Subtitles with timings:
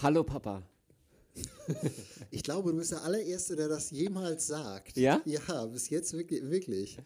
[0.00, 0.62] Hallo Papa.
[2.30, 4.96] Ich glaube, du bist der allererste, der das jemals sagt.
[4.96, 5.20] Ja?
[5.24, 6.42] Ja, bis jetzt wirklich.
[6.42, 6.98] wirklich.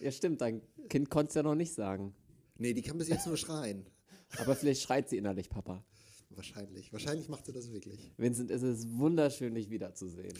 [0.00, 2.14] Ja, stimmt, dein Kind konnte es ja noch nicht sagen.
[2.58, 3.86] Nee, die kann bis jetzt nur schreien.
[4.38, 5.82] Aber vielleicht schreit sie innerlich Papa.
[6.30, 6.92] Wahrscheinlich.
[6.92, 8.12] Wahrscheinlich macht sie das wirklich.
[8.18, 10.34] Vincent, es ist wunderschön, dich wiederzusehen.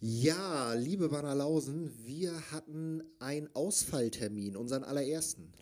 [0.00, 5.52] Ja, liebe Bannerlausen, wir hatten einen Ausfalltermin, unseren allerersten.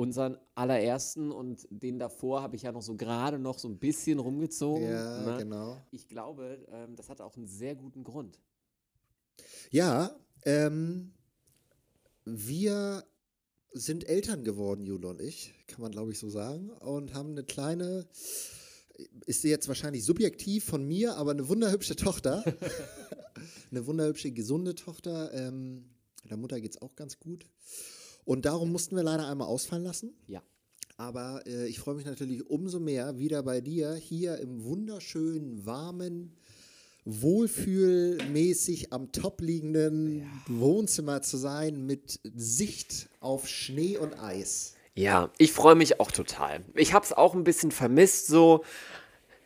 [0.00, 4.18] Unseren allerersten und den davor habe ich ja noch so gerade noch so ein bisschen
[4.18, 4.88] rumgezogen.
[4.88, 5.36] Ja, ne?
[5.36, 5.76] genau.
[5.90, 8.40] Ich glaube, ähm, das hat auch einen sehr guten Grund.
[9.70, 11.12] Ja, ähm,
[12.24, 13.04] wir
[13.74, 17.44] sind Eltern geworden, Jule und ich, kann man glaube ich so sagen, und haben eine
[17.44, 18.08] kleine,
[19.26, 22.42] ist jetzt wahrscheinlich subjektiv von mir, aber eine wunderhübsche Tochter.
[23.70, 25.30] eine wunderhübsche, gesunde Tochter.
[25.34, 25.90] Ähm,
[26.30, 27.44] der Mutter geht es auch ganz gut.
[28.30, 30.14] Und darum mussten wir leider einmal ausfallen lassen.
[30.28, 30.40] Ja.
[30.96, 36.36] Aber äh, ich freue mich natürlich umso mehr, wieder bei dir hier im wunderschönen, warmen,
[37.04, 44.74] wohlfühlmäßig am Top liegenden Wohnzimmer zu sein mit Sicht auf Schnee und Eis.
[44.94, 46.64] Ja, ich freue mich auch total.
[46.76, 48.62] Ich habe es auch ein bisschen vermisst, so.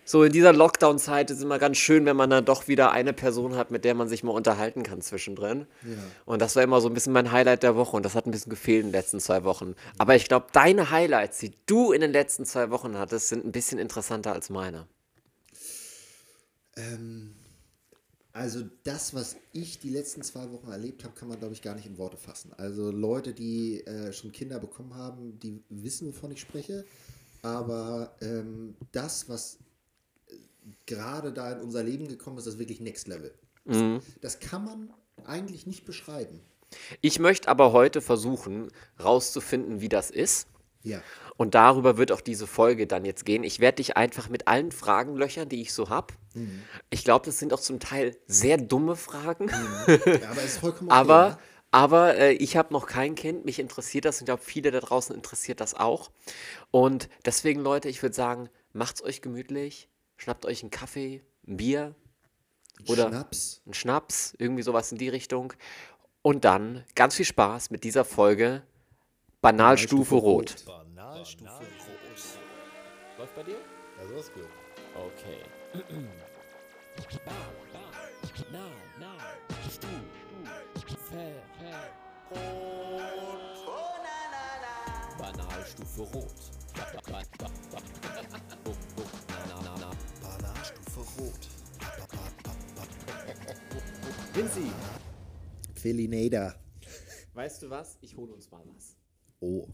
[0.04, 3.56] So in dieser Lockdown-Zeit ist immer ganz schön, wenn man dann doch wieder eine Person
[3.56, 5.66] hat, mit der man sich mal unterhalten kann zwischendrin.
[5.82, 5.96] Ja.
[6.26, 8.30] Und das war immer so ein bisschen mein Highlight der Woche und das hat ein
[8.30, 9.74] bisschen gefehlt in den letzten zwei Wochen.
[9.96, 13.52] Aber ich glaube, deine Highlights, die du in den letzten zwei Wochen hattest, sind ein
[13.52, 14.86] bisschen interessanter als meine.
[16.76, 17.34] Ähm,
[18.32, 21.76] also das, was ich die letzten zwei Wochen erlebt habe, kann man, glaube ich, gar
[21.76, 22.52] nicht in Worte fassen.
[22.56, 26.84] Also Leute, die äh, schon Kinder bekommen haben, die wissen, wovon ich spreche.
[27.42, 29.58] Aber ähm, das, was
[30.86, 33.34] gerade da in unser Leben gekommen ist, ist wirklich Next Level.
[33.64, 34.92] Das, das kann man
[35.24, 36.40] eigentlich nicht beschreiben.
[37.00, 38.68] Ich möchte aber heute versuchen,
[39.02, 40.48] rauszufinden, wie das ist.
[40.82, 41.00] Ja.
[41.36, 43.42] Und darüber wird auch diese Folge dann jetzt gehen.
[43.42, 46.14] Ich werde dich einfach mit allen Fragen löchern, die ich so habe.
[46.90, 49.48] Ich glaube, das sind auch zum Teil sehr dumme Fragen.
[49.48, 51.38] ja aber ist vollkommen okay, Aber, ne?
[51.70, 54.80] aber äh, ich habe noch kein Kind, mich interessiert das und ich glaube, viele da
[54.80, 56.10] draußen interessiert das auch.
[56.70, 61.94] Und deswegen, Leute, ich würde sagen, macht's euch gemütlich, schnappt euch einen Kaffee, ein Bier
[62.88, 63.62] oder Schnaps.
[63.64, 65.52] einen Schnaps, irgendwie sowas in die Richtung.
[66.22, 68.62] Und dann ganz viel Spaß mit dieser Folge
[69.40, 70.64] Banalstufe Rot.
[70.64, 71.84] Banalstufe Rot.
[73.18, 73.58] Läuft bei dir?
[74.00, 74.48] Ja, so ist gut.
[74.94, 75.38] Okay.
[85.18, 86.54] Banalstufe Rot.
[91.16, 91.48] Banalstufe Rot.
[94.34, 94.70] Vinci,
[95.74, 96.54] Felinader.
[97.34, 97.98] weißt du was?
[98.00, 98.96] Ich hole uns mal was.
[99.40, 99.68] Oh.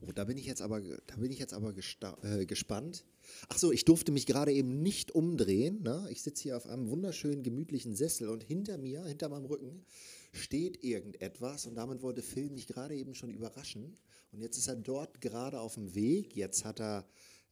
[0.00, 3.04] Oh, da bin ich jetzt aber, da bin ich jetzt aber gesta- äh, gespannt.
[3.48, 5.82] Ach so, ich durfte mich gerade eben nicht umdrehen.
[5.82, 6.06] Ne?
[6.10, 9.84] Ich sitze hier auf einem wunderschönen, gemütlichen Sessel und hinter mir, hinter meinem Rücken,
[10.32, 13.96] steht irgendetwas und damit wollte Phil mich gerade eben schon überraschen.
[14.32, 16.36] Und jetzt ist er dort gerade auf dem Weg.
[16.36, 17.06] Jetzt hat er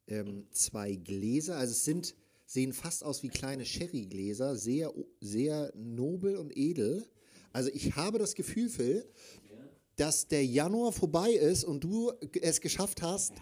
[0.06, 2.14] ähm, zwei Gläser, also es sind,
[2.52, 7.06] sehen fast aus wie kleine Sherrygläser, sehr, sehr nobel und edel.
[7.50, 9.08] Also ich habe das Gefühl, Phil,
[9.96, 12.12] dass der Januar vorbei ist und du
[12.42, 13.32] es geschafft hast,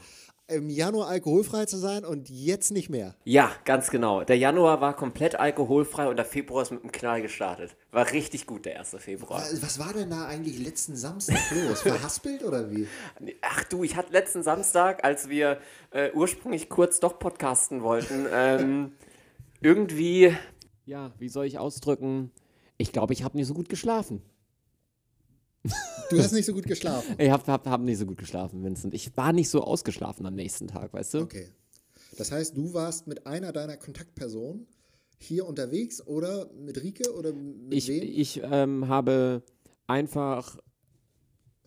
[0.50, 3.15] im Januar alkoholfrei zu sein und jetzt nicht mehr.
[3.25, 4.25] Ja, ganz genau.
[4.25, 7.77] Der Januar war komplett alkoholfrei und der Februar ist mit einem Knall gestartet.
[7.91, 8.97] War richtig gut, der 1.
[8.99, 9.43] Februar.
[9.61, 11.83] Was war denn da eigentlich letzten Samstag los?
[11.83, 12.87] Verhaspelt oder wie?
[13.43, 15.59] Ach du, ich hatte letzten Samstag, als wir
[15.91, 18.93] äh, ursprünglich kurz doch podcasten wollten, ähm,
[19.61, 20.37] irgendwie.
[20.84, 22.31] Ja, wie soll ich ausdrücken?
[22.78, 24.22] Ich glaube, ich habe nicht so gut geschlafen.
[26.10, 27.15] Du hast nicht so gut geschlafen.
[27.19, 28.94] Ich habe hab, hab nicht so gut geschlafen, Vincent.
[28.94, 31.19] Ich war nicht so ausgeschlafen am nächsten Tag, weißt du?
[31.21, 31.48] Okay.
[32.16, 34.66] Das heißt, du warst mit einer deiner Kontaktpersonen
[35.19, 38.03] hier unterwegs oder mit Rike oder mit Ich, wem?
[38.03, 39.43] ich ähm, habe
[39.87, 40.56] einfach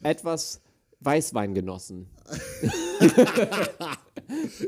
[0.02, 0.60] etwas
[1.00, 2.10] Weißwein genossen.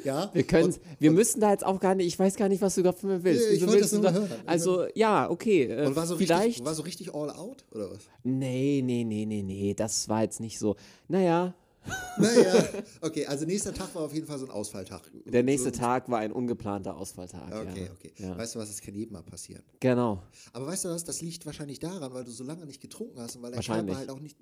[0.03, 0.29] ja.
[0.33, 2.83] Wir können, wir müssen da jetzt auch gar nicht, ich weiß gar nicht, was du
[2.93, 3.49] von mir willst.
[3.49, 4.29] Nee, ich wollte das nur da, hören.
[4.45, 5.63] Also, ja, okay.
[5.63, 6.47] Äh, Und war so, vielleicht.
[6.47, 7.99] richtig, war so richtig all out oder was?
[8.23, 10.75] nee, nee, nee, nee, nee, das war jetzt nicht so.
[11.07, 11.55] Naja,
[12.17, 12.63] Naja,
[13.01, 15.01] okay, also nächster Tag war auf jeden Fall so ein Ausfalltag.
[15.25, 17.47] der nächste so, Tag war ein ungeplanter Ausfalltag.
[17.47, 17.91] Okay, ja.
[17.91, 18.13] okay.
[18.17, 18.37] Ja.
[18.37, 19.63] Weißt du was, das kann jedem mal passieren.
[19.79, 20.23] Genau.
[20.53, 23.35] Aber weißt du was, das liegt wahrscheinlich daran, weil du so lange nicht getrunken hast
[23.35, 23.61] und weil der.
[23.61, 24.37] Körper halt auch nicht,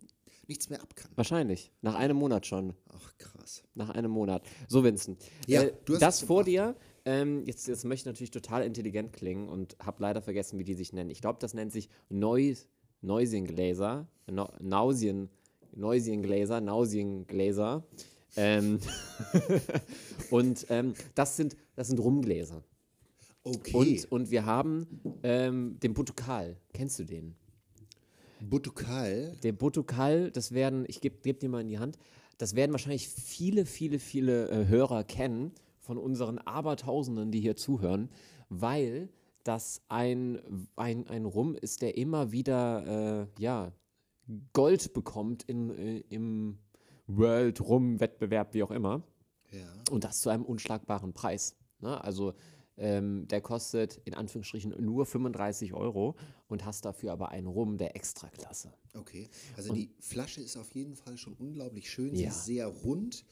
[0.47, 1.11] nichts mehr ab kann.
[1.15, 1.71] Wahrscheinlich.
[1.81, 2.73] Nach einem Monat schon.
[2.89, 3.63] Ach, krass.
[3.75, 4.43] Nach einem Monat.
[4.67, 5.23] So, Vincent.
[5.47, 6.75] Ja, äh, du hast das vor gebracht.
[6.75, 6.75] dir.
[7.05, 10.73] Ähm, jetzt, jetzt möchte ich natürlich total intelligent klingen und habe leider vergessen, wie die
[10.73, 11.09] sich nennen.
[11.09, 12.67] Ich glaube, das nennt sich Neus
[13.01, 14.07] Neusiengläser.
[14.31, 15.29] No Nausien,
[15.75, 17.83] Neusiengläser, Nausiengläser.
[18.35, 18.79] Ähm
[20.31, 22.63] und ähm, das, sind, das sind Rumgläser.
[23.43, 23.75] Okay.
[23.75, 26.57] Und, und wir haben ähm, den Butukal.
[26.73, 27.35] Kennst du den?
[28.49, 29.37] Butukal.
[29.43, 31.97] Der Butukal, das werden, ich gebe geb dir mal in die Hand,
[32.37, 38.09] das werden wahrscheinlich viele, viele, viele äh, Hörer kennen von unseren Abertausenden, die hier zuhören,
[38.49, 39.09] weil
[39.43, 40.39] das ein,
[40.75, 43.71] ein, ein Rum ist, der immer wieder äh, ja,
[44.53, 46.59] Gold bekommt in, äh, im
[47.07, 49.03] World Rum-Wettbewerb, wie auch immer.
[49.51, 49.67] Ja.
[49.91, 51.55] Und das zu einem unschlagbaren Preis.
[51.79, 52.01] Ne?
[52.03, 52.33] Also
[52.77, 56.15] ähm, der kostet in Anführungsstrichen nur 35 Euro
[56.53, 58.71] und hast dafür aber einen Rum der Extraklasse.
[58.93, 59.27] Okay.
[59.57, 62.15] Also die Flasche ist auf jeden Fall schon unglaublich schön.
[62.15, 62.29] Sie Ja.
[62.29, 63.25] ist sehr rund.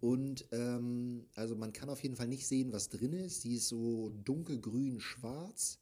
[0.00, 3.40] Und ähm, also man kann auf jeden Fall nicht sehen, was drin ist.
[3.40, 5.78] Sie ist so dunkelgrün-schwarz.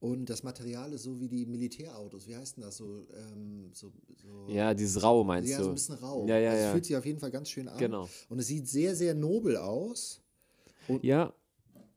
[0.00, 2.26] Und das Material ist so wie die Militärautos.
[2.26, 2.76] Wie heißt denn das?
[2.76, 5.64] So, ähm, so, so Ja, dieses Rau meinst ja, du?
[5.64, 6.26] so ein bisschen rau.
[6.26, 6.72] Ja, ja, also es ja.
[6.72, 7.78] fühlt sich auf jeden Fall ganz schön an.
[7.78, 8.08] Genau.
[8.28, 10.20] Und es sieht sehr, sehr nobel aus.
[11.00, 11.32] Ja.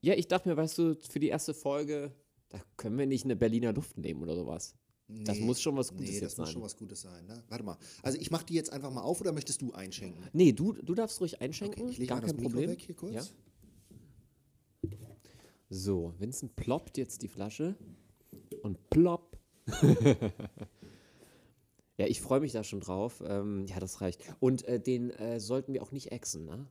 [0.02, 2.14] Ja, ich dachte mir, weißt du, für die erste Folge,
[2.50, 4.76] da können wir nicht eine Berliner Luft nehmen oder sowas.
[5.10, 6.54] Das Nee, muss schon was Gutes Nee, das muss sein.
[6.54, 7.26] schon was Gutes sein.
[7.28, 7.42] Ne?
[7.48, 7.78] Warte mal.
[8.04, 10.26] Also ich mache die jetzt einfach mal auf oder möchtest du einschenken?
[10.34, 11.84] Nee, du, du darfst ruhig einschenken.
[11.84, 12.70] Okay, ich lege gar mal das kein Mikro Problem.
[12.72, 13.14] weg hier kurz.
[13.14, 13.24] Ja.
[15.70, 17.76] So, Vincent ploppt jetzt die Flasche
[18.64, 19.38] und plopp.
[21.98, 23.22] ja, ich freue mich da schon drauf.
[23.26, 24.22] Ähm, ja, das reicht.
[24.40, 26.68] Und äh, den äh, sollten wir auch nicht exen, ne?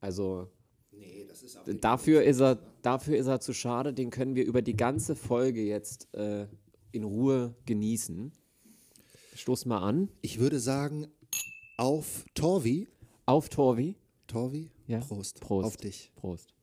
[0.00, 0.50] Also
[0.92, 3.92] Nee, das ist auch dafür ist er, dafür ist er zu schade.
[3.94, 6.46] Den können wir über die ganze Folge jetzt äh,
[6.92, 8.32] in Ruhe genießen.
[9.34, 10.08] Stoß mal an.
[10.20, 11.06] Ich würde sagen,
[11.76, 12.88] auf Torvi.
[13.26, 13.96] Auf Torvi.
[14.26, 15.00] Torvi, Ja.
[15.00, 15.40] Prost.
[15.40, 15.66] Prost.
[15.66, 16.12] Auf dich.
[16.14, 16.54] Prost.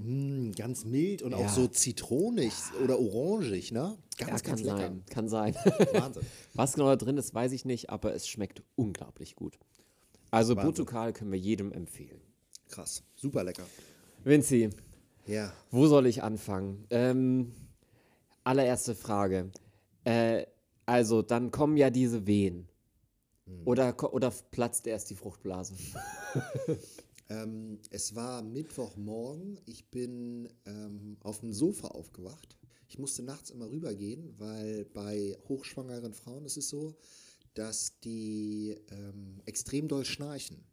[0.00, 1.38] Mm, ganz mild und Ja.
[1.38, 2.52] auch so zitronig
[2.84, 3.96] oder orangig, ne?
[4.18, 4.78] Ja, Ganz, kann ganz lecker.
[4.78, 5.04] sein.
[5.10, 5.54] Kann sein.
[5.92, 6.22] Wahnsinn.
[6.54, 9.58] Was genau da drin ist, weiß ich nicht, aber es schmeckt unglaublich gut.
[10.30, 10.66] Also Wahnsinn.
[10.74, 12.20] Portugal können wir jedem empfehlen.
[12.68, 13.02] Krass.
[13.16, 13.64] Super lecker.
[14.24, 14.70] Vinci,
[15.26, 15.52] Ja.
[15.70, 16.86] wo soll ich anfangen?
[16.90, 17.52] Ähm,
[18.44, 19.50] allererste Frage.
[20.04, 20.46] Äh,
[20.86, 22.68] also, dann kommen ja diese Wehen.
[23.46, 23.62] Hm.
[23.66, 25.74] Oder, oder platzt erst die Fruchtblase?
[27.28, 29.60] Ähm, es war Mittwochmorgen.
[29.66, 32.56] Ich bin ähm, auf dem Sofa aufgewacht.
[32.88, 36.96] Ich musste nachts immer rübergehen, weil bei hochschwangeren Frauen ist es so,
[37.54, 40.64] dass die ähm, extrem doll schnarchen.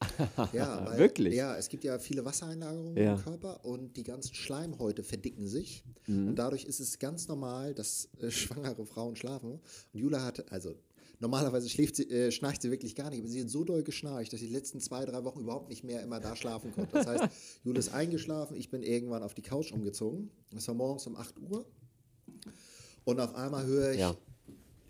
[0.52, 1.34] Ja, weil, Wirklich?
[1.34, 3.14] Ja, es gibt ja viele Wassereinlagerungen Ja.
[3.14, 5.84] im Körper und die ganzen Schleimhäute verdicken sich.
[6.06, 6.28] Mhm.
[6.28, 9.52] Und dadurch ist es ganz normal, dass äh, schwangere Frauen schlafen.
[9.52, 9.60] Und
[9.92, 10.74] Jula hatte, also
[11.22, 14.32] normalerweise schläft sie, äh, schnarcht sie wirklich gar nicht, aber sie hat so doll geschnarcht,
[14.32, 16.92] dass sie die letzten zwei, drei Wochen überhaupt nicht mehr immer da schlafen konnte.
[16.92, 17.24] Das heißt,
[17.64, 20.30] Jule ist eingeschlafen, ich bin irgendwann auf die Couch umgezogen.
[20.50, 21.64] Das war morgens um 8 Uhr.
[23.04, 24.14] Und auf einmal höre ich Ja.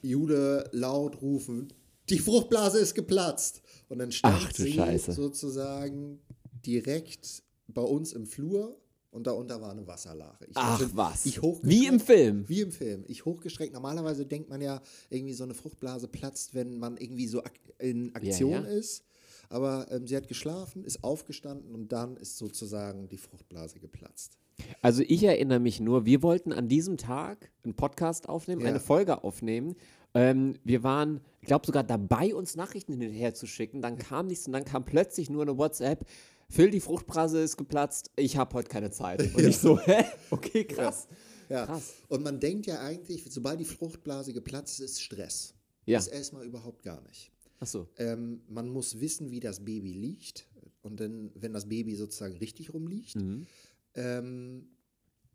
[0.03, 1.73] Jule laut rufen,
[2.09, 3.63] die Fruchtblase ist geplatzt.
[3.89, 5.13] Und dann stand Ach sie Scheiße.
[5.13, 6.19] sozusagen
[6.67, 8.77] direkt bei uns im Flur
[9.13, 10.47] und darunter war eine Wasserlache.
[10.49, 11.27] Ich Ach hatte- was.
[11.27, 12.49] Ich Wie im Film.
[12.49, 13.05] Wie im Film.
[13.07, 13.73] Ich hochgestreckt.
[13.73, 14.81] Normalerweise denkt man ja,
[15.11, 18.61] irgendwie so eine Fruchtblase platzt, wenn man irgendwie so ak in Aktion ja.
[18.63, 19.05] ist.
[19.51, 24.39] Aber ähm, sie hat geschlafen, ist aufgestanden und dann ist sozusagen die Fruchtblase geplatzt.
[24.81, 28.69] Also ich erinnere mich nur, wir wollten an diesem Tag einen Podcast aufnehmen, Ja.
[28.69, 29.75] eine Folge aufnehmen.
[30.15, 33.83] Ähm, wir waren, ich glaube sogar dabei, uns Nachrichten hinterher zu schicken.
[33.83, 36.07] Dann kam nichts und dann kam plötzlich nur eine WhatsApp.
[36.53, 38.11] Phil, die Fruchtblase ist geplatzt.
[38.15, 39.21] Ich habe heute keine Zeit.
[39.35, 40.05] Und ich so, hä?
[40.31, 41.09] Okay, krass.
[41.49, 41.65] Ja.
[41.65, 41.95] Krass.
[42.09, 45.55] Und man denkt ja eigentlich, sobald die Fruchtblase geplatzt ist, ist Stress.
[45.87, 45.99] Ja.
[45.99, 47.33] Ist erstmal überhaupt gar nicht.
[47.59, 47.89] Ach so.
[47.97, 50.47] Ähm, man muss wissen, wie das Baby liegt.
[50.83, 53.47] Und dann, wenn das Baby sozusagen richtig rumliegt, Mhm.
[53.95, 54.69] ähm,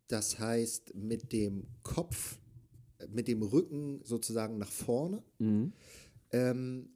[0.08, 2.40] das heißt mit dem Kopf,
[3.10, 5.74] mit dem Rücken sozusagen nach vorne, Mhm.
[6.32, 6.90] ähm,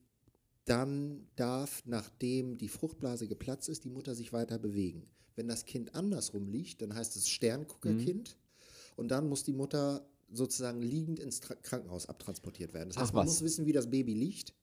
[0.72, 5.06] dann darf, nachdem die Fruchtblase geplatzt ist, die Mutter sich weiter bewegen.
[5.36, 8.38] Wenn das Kind andersrum liegt, dann heißt es Sternguckerkind.
[8.96, 12.90] Und dann muss die Mutter sozusagen liegend ins Tra Krankenhaus abtransportiert werden.
[12.90, 14.54] Das heißt, Ach, man muss wissen, wie das Baby liegt.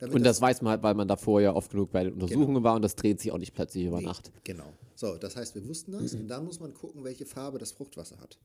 [0.00, 2.74] Und das weiß man halt, weil man davor ja oft genug bei den Untersuchungen war
[2.74, 4.32] und das dreht sich auch nicht plötzlich über Nee, Nacht.
[4.42, 4.72] Genau.
[4.96, 8.18] So, das heißt, wir wussten das und dann muss man gucken, welche Farbe das Fruchtwasser
[8.18, 8.38] hat.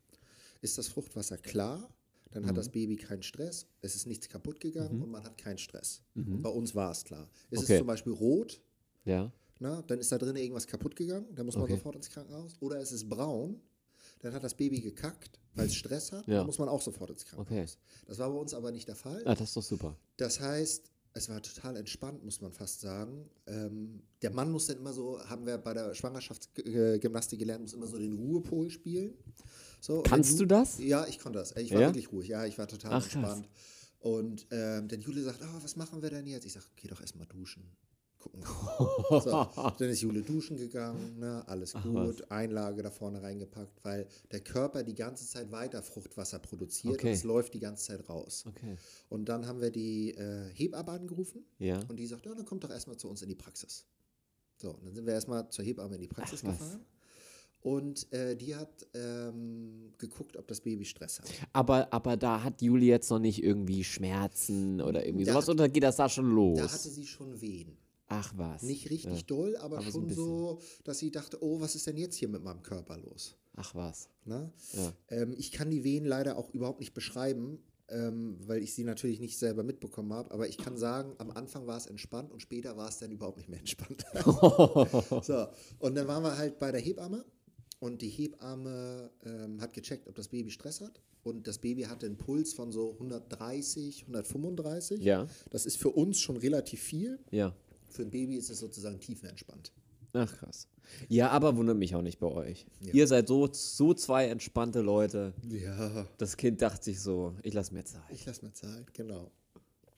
[0.62, 1.90] Ist das Fruchtwasser klar,
[2.32, 5.58] dann hat das Baby keinen Stress, es ist nichts kaputt gegangen und man hat keinen
[5.58, 6.02] Stress.
[6.16, 7.30] Und bei uns war es klar.
[7.50, 7.74] Ist Okay.
[7.74, 8.62] es zum Beispiel rot,
[9.06, 9.32] Ja.
[9.60, 11.74] na, dann ist da drin irgendwas kaputt gegangen, dann muss man Okay.
[11.76, 12.56] sofort ins Krankenhaus.
[12.60, 13.60] Oder es ist braun,
[14.22, 16.38] dann hat das Baby gekackt, weil es Stress hat, Ja.
[16.38, 17.78] dann muss man auch sofort ins Krankenhaus.
[18.08, 19.22] Das war bei uns aber nicht der Fall.
[19.26, 19.96] Ah, das ist doch super.
[20.18, 23.28] Das heißt, es war total entspannt, muss man fast sagen.
[23.48, 27.88] Ähm, der Mann muss dann immer so, haben wir bei der Schwangerschaftsgymnastik gelernt, muss immer
[27.88, 29.16] so den Ruhepol spielen.
[29.82, 30.78] So, Kannst du das?
[30.80, 31.56] Ja, ich konnte das.
[31.56, 31.88] Ich war Ja?
[31.88, 32.28] wirklich ruhig.
[32.28, 33.14] Ja, ich war total Ach, krass.
[33.16, 33.50] entspannt.
[34.00, 36.46] Und ähm, dann Jule sagt, oh, was machen wir denn jetzt?
[36.46, 37.64] Ich sage, geh doch erstmal duschen.
[38.18, 38.42] gucken.
[39.10, 44.42] so, dann ist Jule duschen gegangen, ne, alles gut, Einlage da vorne reingepackt, weil der
[44.42, 47.08] Körper die ganze Zeit weiter Fruchtwasser produziert Okay.
[47.08, 48.44] und es läuft die ganze Zeit raus.
[48.48, 48.76] Okay.
[49.08, 51.80] Und dann haben wir die äh, Hebamme angerufen Ja.
[51.88, 53.86] und die sagt, ja, dann kommt doch erstmal zu uns in die Praxis.
[54.58, 56.78] So, und dann sind wir erstmal zur Hebamme in die Praxis Ach, was.
[57.62, 61.28] Und äh, die hat ähm, geguckt, ob das Baby Stress hat.
[61.52, 65.56] Aber, aber da hat Juli jetzt noch nicht irgendwie Schmerzen oder irgendwie Da sowas hat-
[65.56, 66.58] oder geht das da schon los?
[66.58, 67.78] Da hatte sie schon Wehen.
[68.08, 68.64] Ach was.
[68.64, 69.22] Nicht richtig Ja.
[69.28, 72.44] doll, aber, Aber schon so, dass sie dachte, oh, was ist denn jetzt hier mit
[72.44, 73.36] meinem Körper los?
[73.56, 74.10] Ach was.
[74.26, 74.50] Ja.
[75.10, 79.20] Ähm, ich kann die Wehen leider auch überhaupt nicht beschreiben, ähm, weil ich sie natürlich
[79.20, 80.32] nicht selber mitbekommen habe.
[80.32, 83.38] Aber ich kann sagen, am Anfang war es entspannt und später war es dann überhaupt
[83.38, 84.04] nicht mehr entspannt.
[85.24, 85.48] so,
[85.80, 87.26] und dann waren wir halt bei der Hebamme
[87.80, 91.02] und die Hebamme ähm, hat gecheckt, ob das Baby Stress hat.
[91.24, 95.02] Und das Baby hatte einen Puls von so 130, 135.
[95.02, 95.28] Ja.
[95.50, 97.20] Das ist für uns schon relativ viel.
[97.32, 97.54] Ja.
[97.90, 99.74] Für ein Baby ist es sozusagen tiefenentspannt.
[100.14, 100.68] Ach krass.
[101.08, 102.66] Ja, aber wundert mich auch nicht bei euch.
[102.82, 102.94] Ja.
[102.94, 105.34] Ihr seid so, so zwei entspannte Leute.
[105.48, 108.02] Ja, Das Kind dachte sich so, ich lasse mir Zeit.
[108.12, 109.30] Ich lasse mal Zeit, genau.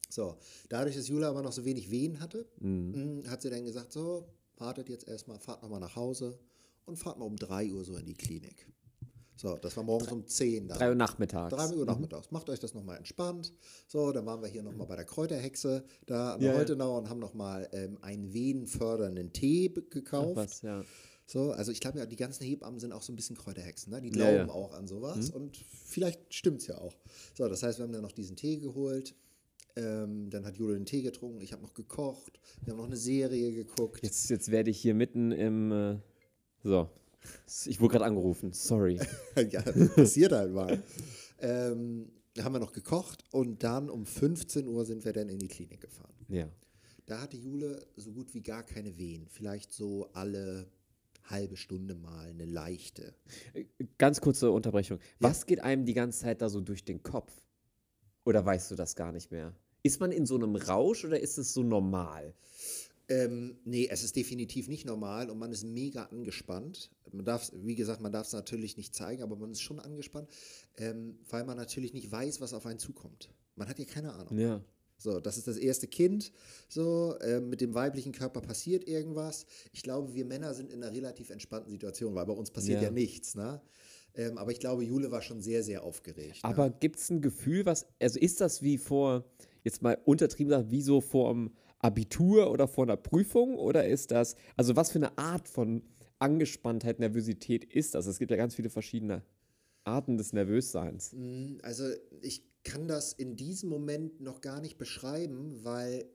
[0.10, 0.36] So,
[0.68, 4.28] dadurch, dass Jula aber noch so wenig Wehen hatte, mh, hat sie dann gesagt, so,
[4.58, 6.38] wartet jetzt erstmal, fahrt nochmal nach Hause
[6.86, 8.68] und fahrt mal um 3 Uhr so in die Klinik.
[9.36, 10.78] So, das war morgens um 10 dann.
[10.78, 11.56] Drei Uhr nachmittags.
[11.56, 12.30] 3 Uhr nachmittags.
[12.30, 13.52] Macht euch das nochmal entspannt.
[13.88, 16.60] So, dann waren wir hier nochmal bei der Kräuterhexe da an der Ja, ja.
[16.60, 20.36] Holtenau und haben nochmal ähm, einen wehenfördernden Tee be- Ach gekauft.
[20.36, 20.84] was, ja.
[21.26, 24.02] So, also ich glaube ja, die ganzen Hebammen sind auch so ein bisschen Kräuterhexen, ne?
[24.02, 24.44] Die Ja, glauben ja.
[24.44, 24.50] Mhm.
[24.52, 26.94] auch an sowas und vielleicht stimmt's ja auch.
[27.36, 29.16] So, das heißt, wir haben dann noch diesen Tee geholt.
[29.78, 32.98] Ähm, dann hat Jule den Tee getrunken, ich habe noch gekocht, wir haben noch eine
[32.98, 34.04] Serie geguckt.
[34.04, 35.72] Jetzt, jetzt werde ich hier mitten im.
[35.72, 35.98] Äh,
[36.64, 36.90] so.
[37.66, 38.52] Ich wurde gerade angerufen.
[38.52, 39.00] Sorry.
[39.50, 40.82] ja, passiert halt mal.
[41.40, 45.40] Ähm, da haben wir noch gekocht und dann um 15 Uhr sind wir dann in
[45.40, 46.14] die Klinik gefahren.
[46.30, 46.48] Ja.
[47.06, 49.28] Da hatte Jule so gut wie gar keine Wehen.
[49.28, 50.72] Vielleicht so alle
[51.26, 53.14] halbe Stunde mal eine leichte.
[53.98, 55.00] Ganz kurze Unterbrechung.
[55.20, 57.34] Was geht einem die ganze Zeit da so durch den Kopf?
[58.24, 59.54] Oder weißt du das gar nicht mehr?
[59.84, 62.36] Ist man in so einem Rausch oder ist es so normal?
[63.12, 66.90] Ähm, nee, es ist definitiv nicht normal und man ist mega angespannt.
[67.12, 70.30] Man darf, wie gesagt, man darf es natürlich nicht zeigen, aber man ist schon angespannt,
[70.78, 73.30] ähm, weil man natürlich nicht weiß, was auf einen zukommt.
[73.56, 74.40] Man hat ja keine Ahnung.
[74.40, 74.62] Ja.
[74.98, 76.32] So, das ist das erste Kind.
[76.70, 79.46] So, ähm, mit dem weiblichen Körper passiert irgendwas.
[79.74, 82.88] Ich glaube, wir Männer sind in einer relativ entspannten Situation, weil bei uns passiert ja,
[82.88, 82.94] Ja.
[82.94, 83.36] nichts.
[83.36, 83.62] Ne?
[84.16, 86.40] Ähm, aber ich glaube, Jule war schon sehr, sehr aufgeregt.
[86.44, 86.76] Aber ne?
[86.80, 89.26] gibt es ein Gefühl, was, also ist das wie vor,
[89.64, 91.52] jetzt mal untertrieben gesagt, wie so vor dem
[91.82, 93.56] Abitur oder vor einer Prüfung?
[93.56, 95.84] Oder ist das, also was für eine Art von
[96.20, 98.06] Angespanntheit, Nervosität ist das?
[98.06, 99.24] Es gibt ja ganz viele verschiedene
[99.84, 101.14] Arten des Nervösseins.
[101.14, 101.86] Mm, Also
[102.22, 106.06] ich kann das in diesem Moment noch gar nicht beschreiben, weil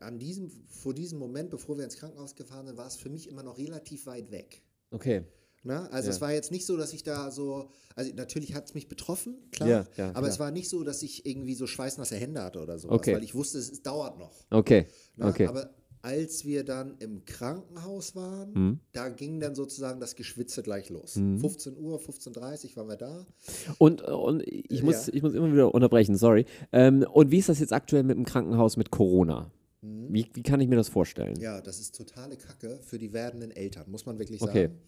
[0.00, 3.28] an diesem, vor diesem Moment, bevor wir ins Krankenhaus gefahren sind, war es für mich
[3.28, 4.62] immer noch relativ weit weg.
[4.90, 5.24] Okay.
[5.62, 5.90] Ne?
[5.92, 6.14] Also Ja.
[6.14, 9.36] es war jetzt nicht so, dass ich da so, also natürlich hat es mich betroffen,
[9.52, 10.28] klar, Ja, ja, aber klar.
[10.28, 13.14] es war nicht so, dass ich irgendwie so schweißnasse Hände hatte oder sowas, Okay.
[13.14, 14.32] weil ich wusste, es, es dauert noch.
[14.50, 14.86] Okay.
[15.16, 15.26] Ne?
[15.26, 15.46] Okay.
[15.46, 15.70] Aber
[16.02, 18.80] als wir dann im Krankenhaus waren, Mhm.
[18.92, 21.12] da ging dann sozusagen das Geschwitze gleich los.
[21.12, 23.26] 15 Uhr, 15.30 Uhr waren wir da.
[23.76, 26.46] Und, und ich, muss, ich muss immer wieder unterbrechen, sorry.
[26.72, 29.50] Ähm, und wie ist das jetzt aktuell mit dem Krankenhaus mit Corona?
[29.82, 31.34] Wie, wie kann ich mir das vorstellen?
[31.36, 31.42] Mhm.
[31.42, 34.66] Ja, das ist totale Kacke für die werdenden Eltern, muss man wirklich Okay.
[34.68, 34.78] sagen.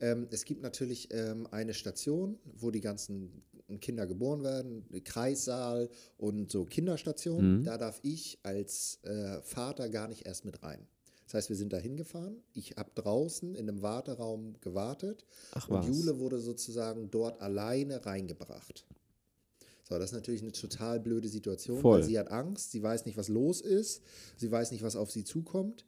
[0.00, 3.42] Ähm, es gibt natürlich ähm, eine Station, wo die ganzen
[3.80, 7.60] Kinder geboren werden, Kreissaal und so Kinderstationen.
[7.60, 7.64] Mhm.
[7.64, 10.86] Da darf ich als äh, Vater gar nicht erst mit rein.
[11.26, 12.42] Das heißt, wir sind da hingefahren.
[12.52, 15.86] Ich habe draußen in einem Warteraum gewartet Ach und was.
[15.86, 18.84] Jule wurde sozusagen dort alleine reingebracht.
[19.88, 21.98] So, das ist natürlich eine total blöde Situation, Voll.
[21.98, 24.02] weil sie hat Angst, sie weiß nicht, was los ist,
[24.36, 25.84] sie weiß nicht, was auf sie zukommt.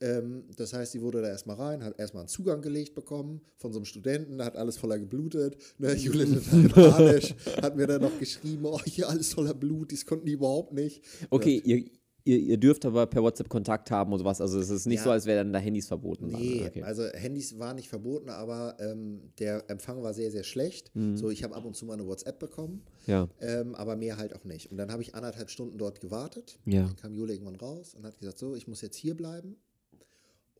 [0.00, 3.72] Ähm, das heißt, sie wurde da erstmal rein, hat erstmal einen Zugang gelegt bekommen von
[3.72, 5.56] so einem Studenten, hat alles voller geblutet.
[5.78, 5.88] Ne,
[6.74, 10.72] panisch, hat mir dann noch geschrieben, oh, hier alles voller Blut, das konnten die überhaupt
[10.72, 11.02] nicht.
[11.30, 11.84] Okay, ihr,
[12.24, 14.40] ihr, ihr dürft aber per WhatsApp Kontakt haben und sowas.
[14.40, 15.04] Also es ist nicht Ja.
[15.04, 16.28] so, als wären dann da Handys verboten.
[16.28, 16.82] Nee, okay.
[16.82, 20.90] also Handys waren nicht verboten, aber ähm, der Empfang war sehr, sehr schlecht.
[21.14, 23.28] So, ich habe ab und zu mal eine WhatsApp bekommen, ja.
[23.40, 24.70] ähm, aber mehr halt auch nicht.
[24.70, 26.58] Und dann habe ich anderthalb Stunden dort gewartet.
[26.64, 26.82] Ja.
[26.84, 29.56] Dann kam Jule irgendwann raus und hat gesagt, so, ich muss jetzt hier bleiben.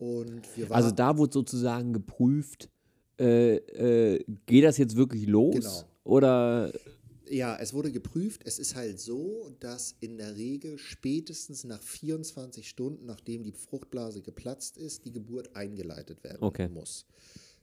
[0.03, 2.69] Und wir waren Also da wurde sozusagen geprüft,
[3.21, 5.55] äh, äh, geht das jetzt wirklich los?
[5.55, 5.85] Genau.
[6.03, 6.73] Oder
[7.31, 8.43] Ja, es wurde geprüft.
[8.45, 14.23] Es ist halt so, dass in der Regel spätestens nach 24 Stunden, nachdem die Fruchtblase
[14.23, 16.69] geplatzt ist, die Geburt eingeleitet werden Okay.
[16.69, 17.07] muss.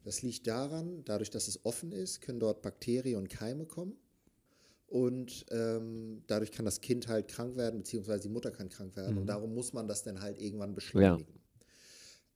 [0.06, 3.98] Das liegt daran, dadurch, dass es offen ist, können dort Bakterien und Keime kommen.
[4.88, 9.18] Und ähm, dadurch kann das Kind halt krank werden, beziehungsweise die Mutter kann krank werden.
[9.18, 11.39] Und darum muss man das dann halt irgendwann beschleunigen.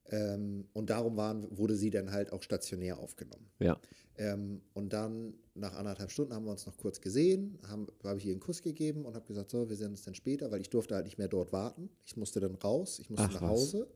[0.10, 3.50] Ähm, und darum waren, wurde sie dann halt auch stationär aufgenommen.
[3.60, 3.80] Ja.
[4.18, 8.26] Ähm, und dann nach anderthalb Stunden haben wir uns noch kurz gesehen, habe hab ich
[8.26, 10.70] ihr einen Kuss gegeben und habe gesagt, so, wir sehen uns dann später, weil ich
[10.70, 11.90] durfte halt nicht mehr dort warten.
[12.06, 13.50] Ich musste dann raus, ich musste Ach, nach.
[13.50, 13.88] Hause.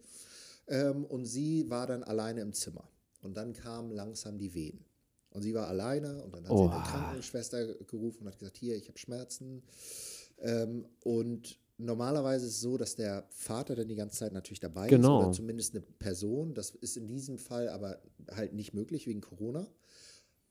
[0.67, 2.89] Ähm, und sie war dann alleine im Zimmer.
[3.21, 4.85] Und dann kamen langsam die Wehen.
[5.29, 6.75] Und sie war alleine und dann hat sie Oha.
[6.75, 9.63] eine Krankenschwester gerufen und hat gesagt, hier, ich habe Schmerzen.
[10.39, 14.87] Ähm, und normalerweise ist es so, dass der Vater dann die ganze Zeit natürlich dabei
[14.87, 15.19] Genau.
[15.19, 16.53] ist oder zumindest eine Person.
[16.53, 19.67] Das ist in diesem Fall aber halt nicht möglich wegen Corona.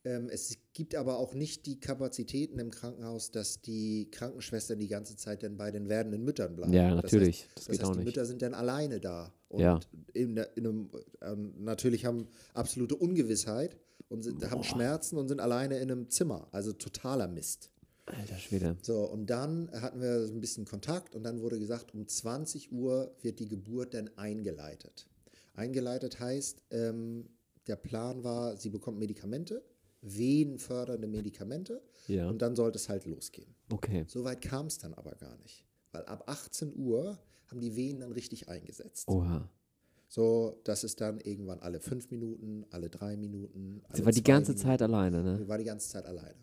[0.04, 5.16] Ähm, es gibt aber auch nicht die Kapazitäten im Krankenhaus, dass die Krankenschwestern die ganze
[5.16, 6.72] Zeit dann bei den werdenden Müttern bleiben.
[6.72, 7.42] Ja, Das natürlich.
[7.42, 8.04] heißt, Das das heißt, die nicht.
[8.06, 9.32] Mütter sind dann alleine da.
[9.48, 9.80] Und Ja.
[10.12, 10.90] in, in einem,
[11.22, 13.76] ähm, natürlich haben absolute Ungewissheit
[14.08, 16.46] und sind, haben Schmerzen und sind alleine in einem Zimmer.
[16.52, 17.70] Also totaler Mist.
[18.06, 18.76] Alter Schwede.
[18.82, 22.70] So, und dann hatten wir so ein bisschen Kontakt und dann wurde gesagt, um 20
[22.72, 25.08] Uhr wird die Geburt dann eingeleitet.
[25.54, 27.28] Eingeleitet heißt, ähm,
[27.66, 29.64] der Plan war, sie bekommt Medikamente,
[30.02, 32.28] wehenfördernde Medikamente Ja.
[32.28, 33.54] und dann sollte es halt losgehen.
[33.72, 34.04] Okay.
[34.08, 38.12] Soweit kam es dann aber gar nicht, weil ab 18 Uhr haben die Wehen dann
[38.12, 39.08] richtig eingesetzt.
[39.08, 39.48] Oha.
[40.08, 43.82] So, dass es dann irgendwann alle fünf Minuten, alle drei Minuten.
[43.88, 45.38] Sie alle war die ganze Minuten- Zeit alleine, ne?
[45.38, 46.36] Sie war die ganze Zeit alleine.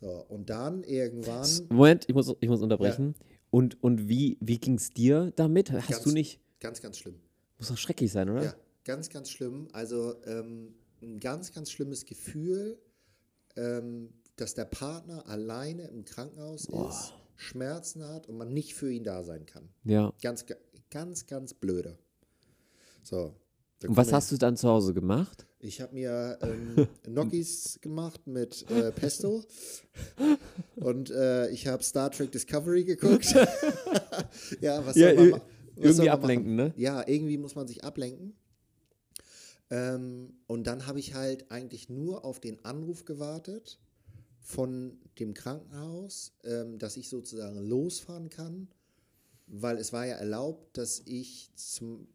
[0.00, 1.46] So, und dann irgendwann.
[1.70, 3.14] Moment, ich muss, ich muss unterbrechen.
[3.50, 5.70] Und, und wie, wie ging es dir damit?
[5.72, 6.40] Hast Ganz- du nicht.
[6.60, 7.20] Ganz, ganz schlimm.
[7.58, 8.42] Muss doch schrecklich sein, oder?
[8.44, 8.54] Ja,
[8.84, 9.68] ganz, ganz schlimm.
[9.72, 12.78] Also ähm, ein ganz, ganz schlimmes Gefühl,
[13.56, 19.04] ähm, dass der Partner alleine im Krankenhaus ist, Schmerzen hat und man nicht für ihn
[19.04, 19.68] da sein kann.
[19.84, 20.12] Ja.
[20.22, 20.56] Ganz, ga-
[20.90, 21.98] ganz, ganz blöde.
[23.02, 23.34] So.
[23.86, 25.46] Und was hast du dann zu Hause gemacht?
[25.58, 29.44] Ich habe mir ähm, Gnocchis gemacht mit äh, Pesto
[30.76, 33.26] und äh, ich habe Star Trek Discovery geguckt.
[34.60, 35.46] ja, was Ja, soll man, was
[35.76, 36.66] irgendwie soll man ablenken, machen?
[36.68, 36.74] ne?
[36.76, 38.34] Ja, irgendwie muss man sich ablenken.
[39.70, 43.78] Ähm, und dann habe ich halt eigentlich nur auf den Anruf gewartet
[44.40, 48.68] von dem Krankenhaus, ähm, dass ich sozusagen losfahren kann,
[49.46, 52.08] weil es war ja erlaubt, dass ich zum,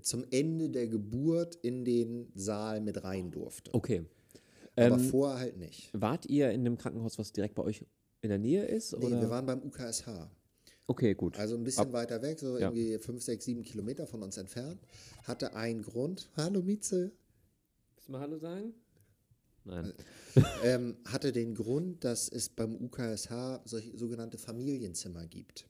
[0.00, 3.72] zum Ende der Geburt in den Saal mit rein durfte.
[3.74, 4.04] Okay.
[4.74, 5.90] Aber Ähm, vorher halt nicht.
[5.92, 7.84] wart ihr in einem Krankenhaus, was direkt bei euch
[8.22, 8.96] in der Nähe ist?
[8.98, 9.20] Nee, oder?
[9.20, 10.28] wir waren beim UKSH.
[10.86, 11.38] okay, gut.
[11.38, 12.70] Also ein bisschen Ab- weiter weg, so Ja.
[12.70, 14.80] irgendwie 5, 6, 7 Kilometer von uns entfernt.
[15.24, 16.28] Hatte einen Grund.
[16.36, 17.12] Hallo Mieze.
[17.94, 18.74] Willst du mal Hallo sagen?
[19.64, 19.92] Nein.
[20.62, 25.66] ähm, hatte den Grund, dass es beim UKSH solche sogenannte Familienzimmer gibt.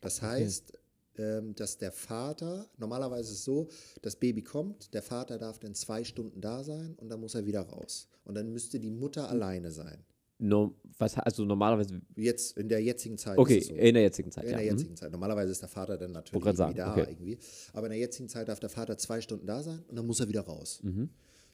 [0.00, 0.72] Das heißt,
[1.14, 3.68] dass der Vater, normalerweise ist es so,
[4.00, 7.44] das Baby kommt, der Vater darf dann zwei Stunden da sein und dann muss er
[7.44, 8.08] wieder raus.
[8.24, 10.04] Und dann müsste die Mutter alleine sein.
[10.38, 12.00] No, was, also normalerweise.
[12.16, 13.74] Jetzt, in der jetzigen Zeit Okay, ist es so.
[13.76, 14.56] in der jetzigen Zeit, In ja.
[14.56, 14.78] der mhm.
[14.78, 15.12] jetzigen Zeit.
[15.12, 17.10] Normalerweise ist der Vater dann natürlich irgendwie da sagen, okay.
[17.10, 17.38] irgendwie.
[17.72, 20.18] Aber in der jetzigen Zeit darf der Vater zwei Stunden da sein und dann muss
[20.18, 20.80] er wieder raus.
[20.82, 21.10] Mhm.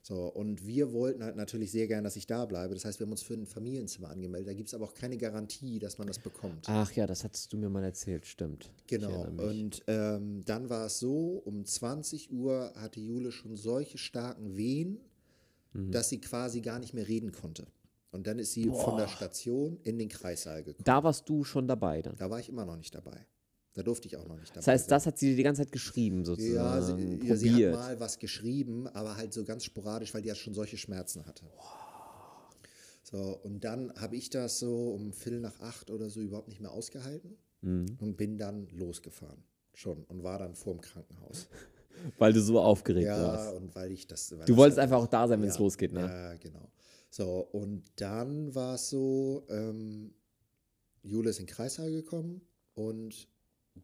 [0.08, 2.72] So, und wir wollten halt natürlich sehr gern, dass ich da bleibe.
[2.72, 4.48] Das heißt, wir haben uns für ein Familienzimmer angemeldet.
[4.48, 6.66] Da gibt es aber auch keine Garantie, dass man das bekommt.
[6.66, 8.70] Ach ja, das hattest du mir mal erzählt, stimmt.
[8.86, 9.26] Genau.
[9.36, 14.98] Und ähm, dann war es so, um 20 Uhr hatte Jule schon solche starken Wehen,
[15.74, 15.90] Mhm.
[15.92, 17.66] dass sie quasi gar nicht mehr reden konnte.
[18.10, 20.84] Und dann ist sie von der Station in den Kreissaal gekommen.
[20.84, 22.16] Da warst du schon dabei dann.
[22.16, 23.26] Da war ich immer noch nicht dabei.
[23.74, 24.90] Da durfte ich auch noch nicht dabei Das heißt, sein.
[24.96, 27.20] das hat sie die ganze Zeit geschrieben, Ja, sozusagen.
[27.20, 27.74] sie, ja, sie hat probiert.
[27.74, 31.44] mal was geschrieben, aber halt so ganz sporadisch, weil die ja schon solche Schmerzen hatte.
[33.02, 36.60] So, und dann habe ich das so um Viertel nach acht oder so überhaupt nicht
[36.60, 37.96] mehr ausgehalten Mhm.
[38.00, 39.42] und bin dann losgefahren.
[39.74, 41.48] Schon und war dann vorm Krankenhaus.
[42.18, 43.54] Weil du so aufgeregt Ja, warst.
[43.54, 44.30] und weil ich das.
[44.32, 46.00] Weil Du das wolltest halt- einfach auch da sein, wenn es ja, losgeht, ne?
[46.02, 46.70] Ja, genau.
[47.10, 50.12] So, und dann war es so, ähm,
[51.02, 52.42] Jule ist in den Kreissaal gekommen
[52.74, 53.26] und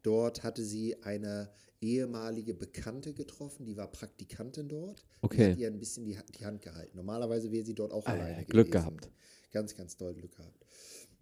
[0.03, 5.01] dort hatte sie eine ehemalige Bekannte getroffen, die war Praktikantin dort.
[5.03, 5.51] Die Okay.
[5.53, 6.97] hat ihr ein bisschen die, die Hand gehalten.
[6.97, 8.97] Normalerweise wäre sie dort auch Ah, alleine Glück gewesen.
[8.97, 9.11] gehabt.
[9.53, 10.65] Ganz, ganz doll Glück gehabt.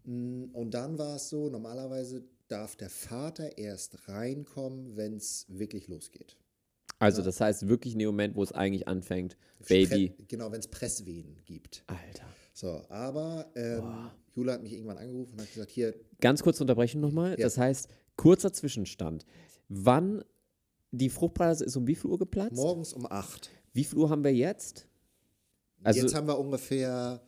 [0.05, 5.89] Mm, Und dann war es so, normalerweise darf der Vater erst reinkommen, wenn es wirklich
[5.89, 6.37] losgeht.
[6.99, 9.37] Also, das heißt wirklich in dem Moment, wo es eigentlich anfängt,
[9.69, 10.11] Baby.
[10.11, 11.83] Pre genau, wenn es Presswehen gibt.
[11.89, 12.25] Alter.
[12.53, 17.01] So, aber ähm, Jule hat mich irgendwann angerufen und hat gesagt, hier, Ganz kurz unterbrechen
[17.01, 17.31] nochmal.
[17.31, 17.37] Ja.
[17.47, 19.25] Das heißt, kurzer Zwischenstand.
[19.68, 20.25] Wann
[20.90, 22.53] die Fruchtblase ist um wie viel Uhr geplatzt?
[22.57, 23.51] morgens um 8.
[23.72, 24.87] Wie viel Uhr haben wir jetzt?
[25.83, 27.22] Also- Jetzt haben wir ungefähr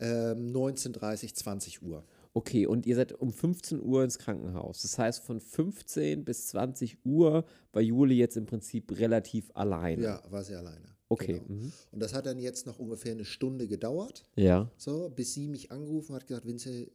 [0.00, 2.04] ähm, 19.30, 20 Uhr.
[2.36, 4.82] Okay, und ihr seid um 15 Uhr ins Krankenhaus.
[4.82, 10.02] Das heißt, von 15 bis 20 Uhr war Juli jetzt im Prinzip relativ alleine.
[10.02, 10.84] Ja, war sie alleine.
[11.08, 11.34] Okay.
[11.46, 11.60] Genau.
[11.60, 11.72] Mhm.
[11.92, 14.68] Und das hat dann jetzt noch ungefähr eine Stunde gedauert, Ja.
[14.76, 16.90] so, bis sie mich angerufen hat, gesagt, Vince,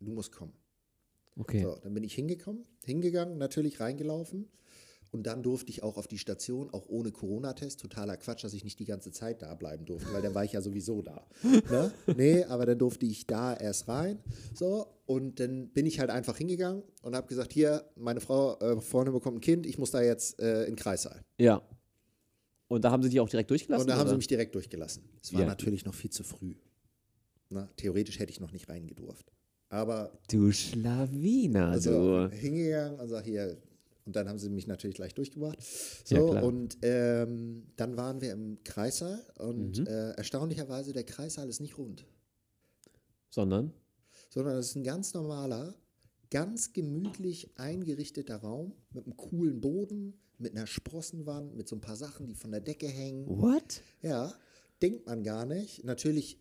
[0.00, 0.54] du musst kommen.
[1.36, 1.62] Okay.
[1.62, 4.48] So, dann bin ich hingekommen, hingegangen, natürlich reingelaufen.
[5.12, 7.80] Und dann durfte ich auch auf die Station, auch ohne Corona-Test.
[7.80, 10.52] Totaler Quatsch, dass ich nicht die ganze Zeit da bleiben durfte, weil dann war ich
[10.52, 11.26] ja sowieso da.
[11.42, 11.92] Ne?
[12.16, 14.20] Nee, aber dann durfte ich da erst rein.
[14.54, 18.80] So, und dann bin ich halt einfach hingegangen und habe gesagt: Hier, meine Frau äh,
[18.80, 21.20] vorne bekommt ein Kind, ich muss da jetzt äh, in den Kreissaal.
[21.38, 21.60] Ja.
[22.68, 23.82] Und da haben sie dich auch direkt durchgelassen?
[23.82, 24.10] Und da haben oder?
[24.10, 25.02] sie mich direkt durchgelassen.
[25.20, 25.46] Es war Ja.
[25.48, 26.54] natürlich noch viel zu früh.
[27.48, 29.32] Na, theoretisch hätte ich noch nicht reingedurft.
[29.70, 32.34] Aber Du Schlawiner, also du.
[32.36, 33.56] hingegangen und sag hier,
[34.04, 35.58] und dann haben sie mich natürlich gleich durchgebracht.
[36.04, 39.86] So, Ja, und ähm, dann waren wir im Kreissaal und Mhm.
[39.86, 42.04] äh, erstaunlicherweise, der Kreissaal ist nicht rund,
[43.30, 43.72] Sondern?
[44.28, 45.74] sondern es ist ein ganz normaler,
[46.30, 51.96] ganz gemütlich eingerichteter Raum mit einem coolen Boden, mit einer Sprossenwand, mit so ein paar
[51.96, 53.26] Sachen, die von der Decke hängen.
[53.28, 53.82] What?
[54.02, 54.32] Ja,
[54.82, 55.84] denkt man gar nicht.
[55.84, 56.38] Natürlich,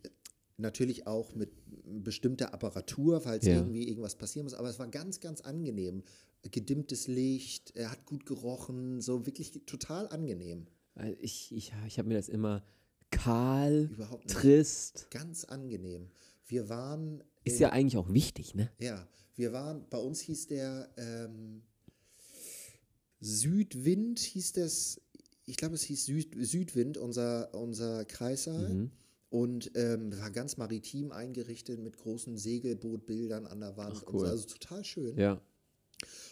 [0.58, 1.59] natürlich auch mit
[2.04, 3.56] bestimmter Apparatur, falls Ja.
[3.58, 4.54] irgendwie irgendwas passieren muss.
[4.54, 6.04] Aber es war ganz, ganz angenehm.
[6.52, 10.68] Gedimmtes Licht, er hat gut gerochen, so wirklich total angenehm.
[11.20, 12.64] Ich, ich, ich habe mir das immer
[13.12, 13.90] kahl,
[14.28, 15.08] trist.
[15.12, 16.10] Ganz angenehm.
[16.46, 17.24] Wir waren.
[17.44, 18.72] Ist in- ja eigentlich auch wichtig, ne?
[18.80, 21.62] Ja, wir waren, bei uns hieß der ähm,
[23.22, 25.02] Südwind, hieß das,
[25.46, 28.70] ich glaube, es hieß Süd, Südwind, unser, unser Kreissaal.
[28.70, 28.92] Mhm.
[29.30, 33.94] Und ähm, war ganz maritim eingerichtet mit großen Segelbootbildern an der Wand.
[33.98, 34.30] Ach, und so, cool.
[34.32, 35.18] also total schön.
[35.18, 35.40] Ja.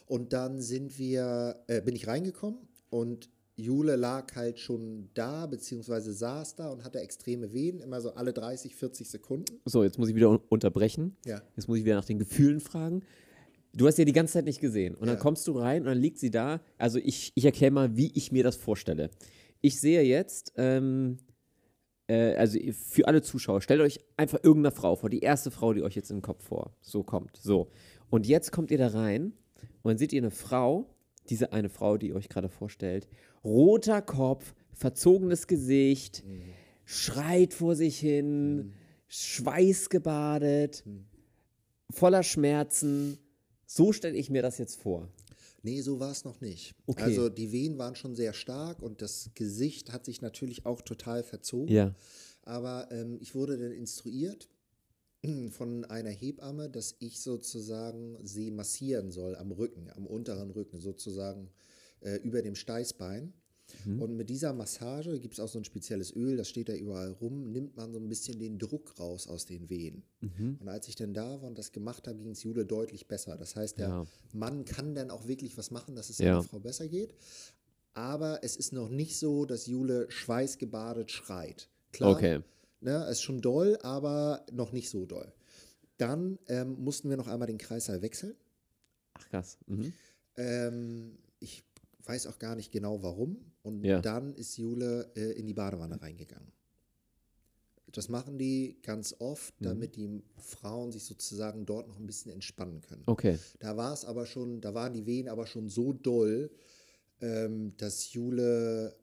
[0.08, 6.14] Und dann sind wir, äh, bin ich reingekommen und Jule lag halt schon da, beziehungsweise
[6.14, 9.60] saß da und hatte extreme Wehen, immer so alle 30, 40 Sekunden.
[9.66, 11.16] So, jetzt muss ich wieder un- unterbrechen.
[11.26, 11.42] Ja.
[11.56, 13.02] Jetzt muss ich wieder nach den Gefühlen fragen.
[13.74, 14.96] Du hast ja die ganze Zeit nicht gesehen.
[14.96, 15.22] Und dann Ja.
[15.22, 16.62] kommst du rein und dann liegt sie da.
[16.78, 19.10] Also ich, ich erkläre mal, wie ich mir das vorstelle.
[19.62, 21.18] Ich sehe jetzt, ähm,
[22.08, 25.84] äh, also für alle Zuschauer, stellt euch einfach irgendeine Frau vor, die erste Frau, die
[25.84, 27.38] euch jetzt den Kopf vor so kommt.
[27.38, 27.70] So.
[28.10, 29.34] Und jetzt kommt ihr da rein
[29.82, 30.89] und dann seht ihr eine Frau,
[31.30, 33.08] diese eine Frau, die ihr euch gerade vorstellt,
[33.43, 36.24] roter Kopf, verzogenes Gesicht,
[36.86, 38.74] schreit vor sich hin,
[39.08, 40.86] schweißgebadet,
[41.89, 43.17] voller Schmerzen.
[43.65, 45.10] So stelle ich mir das jetzt vor.
[45.63, 46.76] Nee, so war es noch nicht.
[46.86, 47.04] Okay.
[47.04, 51.24] Also die Wehen waren schon sehr stark und das Gesicht hat sich natürlich auch total
[51.24, 51.74] verzogen.
[51.74, 51.96] Ja.
[52.43, 54.50] Aber ähm, ich wurde dann instruiert
[55.52, 61.50] von einer Hebamme, dass ich sozusagen sie massieren soll am Rücken, am unteren Rücken, sozusagen
[62.02, 63.34] äh, über dem Steißbein.
[63.86, 67.12] Und mit dieser Massage gibt es auch so ein spezielles Öl, das steht da überall
[67.12, 70.04] rum, nimmt man so ein bisschen den Druck raus aus den Wehen.
[70.60, 73.38] Und als ich dann da war und das gemacht habe, ging es Jule deutlich besser.
[73.38, 74.08] Das heißt, der Ja.
[74.34, 76.34] Mann kann dann auch wirklich was machen, dass es Ja.
[76.34, 77.13] seiner Frau besser geht.
[77.94, 81.70] Aber es ist noch nicht so, dass Jule schweißgebadet schreit.
[81.92, 82.42] Klar, Okay.
[82.80, 85.32] Ne, ist schon doll, aber noch nicht so doll.
[85.98, 88.36] Dann ähm, mussten wir noch einmal den Kreißsaal wechseln.
[89.16, 89.58] Ach krass.
[89.66, 89.94] Mhm.
[90.36, 91.63] Ähm, ich
[92.06, 93.38] weiß auch gar nicht genau warum.
[93.68, 94.00] Und Ja.
[94.02, 96.52] dann ist Jule äh, in die Badewanne reingegangen.
[97.92, 99.66] Das machen die ganz oft, Mhm.
[99.66, 103.04] damit die Frauen sich sozusagen dort noch ein bisschen entspannen können.
[103.06, 103.38] Okay.
[103.60, 106.50] Da war es aber schon, da waren die Wehen aber schon so doll,
[107.22, 108.96] ähm, dass Jule,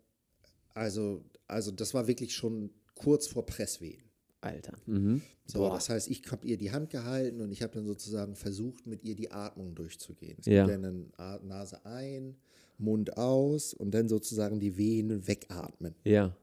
[0.75, 4.03] also, also das war wirklich schon kurz vor Presswehen.
[4.43, 4.77] Alter.
[4.85, 5.23] Mhm.
[5.47, 5.75] So, Boah.
[5.75, 9.03] das heißt, ich habe ihr die Hand gehalten und ich habe dann sozusagen versucht, mit
[9.03, 10.37] ihr die Atmung durchzugehen.
[10.39, 10.67] Es Ja.
[10.67, 11.11] gibt dann
[11.49, 12.37] Nase ein,
[12.79, 15.95] Mund aus und dann sozusagen die Venen wegatmen.
[16.05, 16.37] Ja.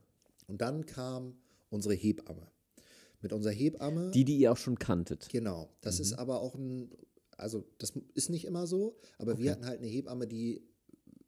[0.47, 1.35] Und dann kam
[1.69, 2.47] unsere Hebamme.
[3.21, 4.11] Mit unserer Hebamme.
[4.11, 5.29] Die, die ihr auch schon kanntet.
[5.29, 5.69] Genau.
[5.81, 6.89] Das ist aber auch ein,
[7.37, 10.63] also das ist nicht immer so, aber wir hatten halt eine Hebamme, die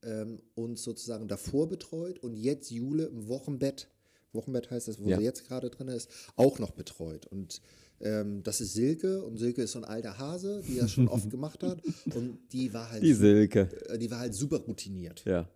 [0.02, 3.90] ähm, uns sozusagen davor betreut und jetzt Jule im Wochenbett,
[4.34, 5.18] Wochenbett heißt das, wo Ja.
[5.18, 7.28] sie jetzt gerade drin ist, auch noch betreut.
[7.28, 7.62] Und
[8.04, 11.30] ähm, das ist Silke und Silke ist so ein alter Hase, die das schon oft
[11.32, 11.82] gemacht hat
[12.14, 13.70] und die war halt, Die Silke.
[13.90, 15.24] äh, die war halt super routiniert.
[15.26, 15.50] Ja.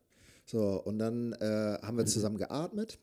[0.45, 2.99] So, und dann äh, haben wir zusammen geatmet.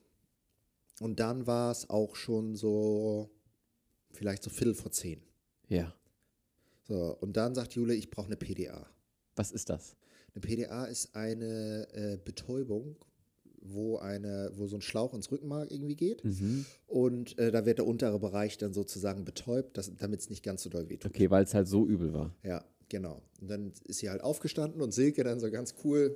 [1.01, 3.29] Und dann war es auch schon so,
[4.11, 5.21] vielleicht so Viertel vor zehn.
[5.67, 5.93] Ja.
[6.87, 8.87] So, und dann sagt Jule, ich brauche eine PDA.
[9.35, 9.95] Was ist das?
[10.33, 12.95] Eine PDA ist eine äh, Betäubung,
[13.67, 16.23] wo, eine, wo so ein Schlauch ins Rückenmark irgendwie geht.
[16.23, 16.65] Mhm.
[16.87, 20.69] Und äh, da wird der untere Bereich dann sozusagen betäubt, damit es nicht ganz so
[20.69, 21.11] doll wehtut.
[21.11, 22.33] Okay, weil es halt so übel war.
[22.43, 23.21] Ja, genau.
[23.41, 26.15] Und dann ist sie halt aufgestanden und Silke dann so ganz cool,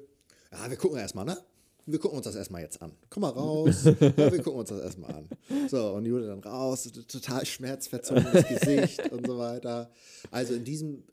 [0.52, 1.38] ja, wir gucken erstmal, ne?
[1.86, 2.92] Wir gucken uns das erstmal jetzt an.
[3.10, 3.84] Komm mal raus.
[3.86, 5.30] ja, wir gucken uns das erstmal an.
[5.70, 9.90] So, und Jule dann raus, total schmerzverzogenes Gesicht und so weiter.
[10.30, 11.04] Also in diesem,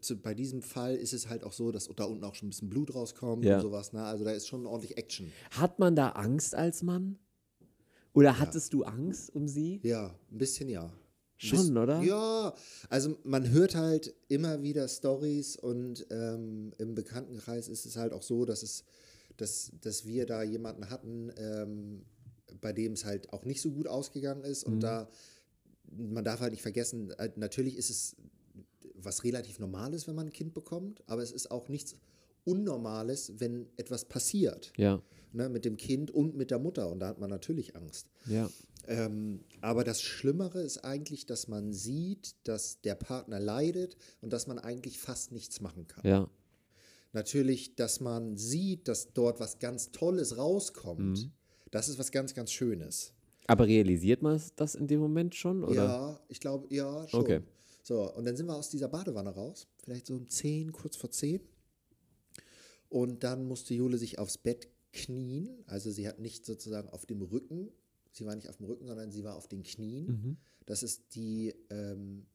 [0.00, 2.50] zu, bei diesem Fall ist es halt auch so, dass da unten auch schon ein
[2.50, 3.56] bisschen Blut rauskommt Ja.
[3.56, 3.92] und sowas.
[3.92, 4.02] Ne?
[4.02, 5.32] Also da ist schon ordentlich Action.
[5.50, 7.18] Hat man da Angst als Mann?
[8.14, 9.80] Oder hattest du Angst um sie?
[9.82, 10.92] Ja, ein bisschen ja.
[11.38, 12.00] Schon, oder?
[12.02, 12.54] Ja,
[12.88, 18.22] also man hört halt immer wieder Stories und ähm, im Bekanntenkreis ist es halt auch
[18.22, 18.84] so, dass es,
[19.38, 22.04] dass, dass wir da jemanden hatten, ähm,
[22.60, 24.62] bei dem es halt auch nicht so gut ausgegangen ist.
[24.62, 25.08] Und da,
[25.90, 28.16] man darf halt nicht vergessen, äh, natürlich ist es
[29.04, 31.96] was relativ Normales, wenn man ein Kind bekommt, aber es ist auch nichts
[32.44, 34.72] Unnormales, wenn etwas passiert.
[34.76, 35.00] Ja,
[35.34, 36.90] Ne, mit dem Kind und mit der Mutter.
[36.90, 38.08] Und da hat man natürlich Angst.
[38.26, 38.50] ja.
[38.88, 44.48] Ähm, aber das Schlimmere ist eigentlich, dass man sieht, dass der Partner leidet und dass
[44.48, 46.04] man eigentlich fast nichts machen kann.
[46.04, 46.28] Ja,
[47.12, 51.30] Natürlich, dass man sieht, dass dort was ganz Tolles rauskommt.
[51.70, 53.12] Das ist was ganz, ganz Schönes.
[53.46, 55.62] aber realisiert man das in dem Moment schon?
[55.62, 55.74] Oder?
[55.84, 57.20] Ja, ich glaube, ja, schon.
[57.20, 57.40] Okay.
[57.82, 61.10] So, und dann sind wir aus dieser Badewanne raus, vielleicht so um 10, kurz vor
[61.10, 61.40] 10.
[62.88, 65.64] Und dann musste Jule sich aufs Bett knien.
[65.66, 67.70] Also sie hat nicht sozusagen auf dem Rücken,
[68.12, 70.06] sie war nicht auf dem Rücken, sondern sie war auf den Knien.
[70.06, 70.36] Mhm.
[70.66, 72.26] Das ist die ähm,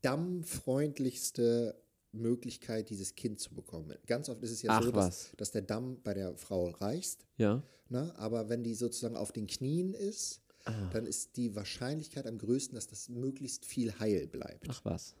[0.00, 1.74] dammfreundlichste
[2.12, 3.94] Möglichkeit, dieses Kind zu bekommen.
[4.06, 7.26] Ganz oft ist es ja Ach, so, dass, dass der Damm bei der Frau reicht.
[7.36, 7.62] Ja.
[7.88, 8.14] Ne?
[8.16, 10.90] Aber wenn die sozusagen auf den Knien ist, Ah.
[10.92, 14.66] dann ist die Wahrscheinlichkeit am größten, dass das möglichst viel heil bleibt.
[14.68, 15.14] Ach was.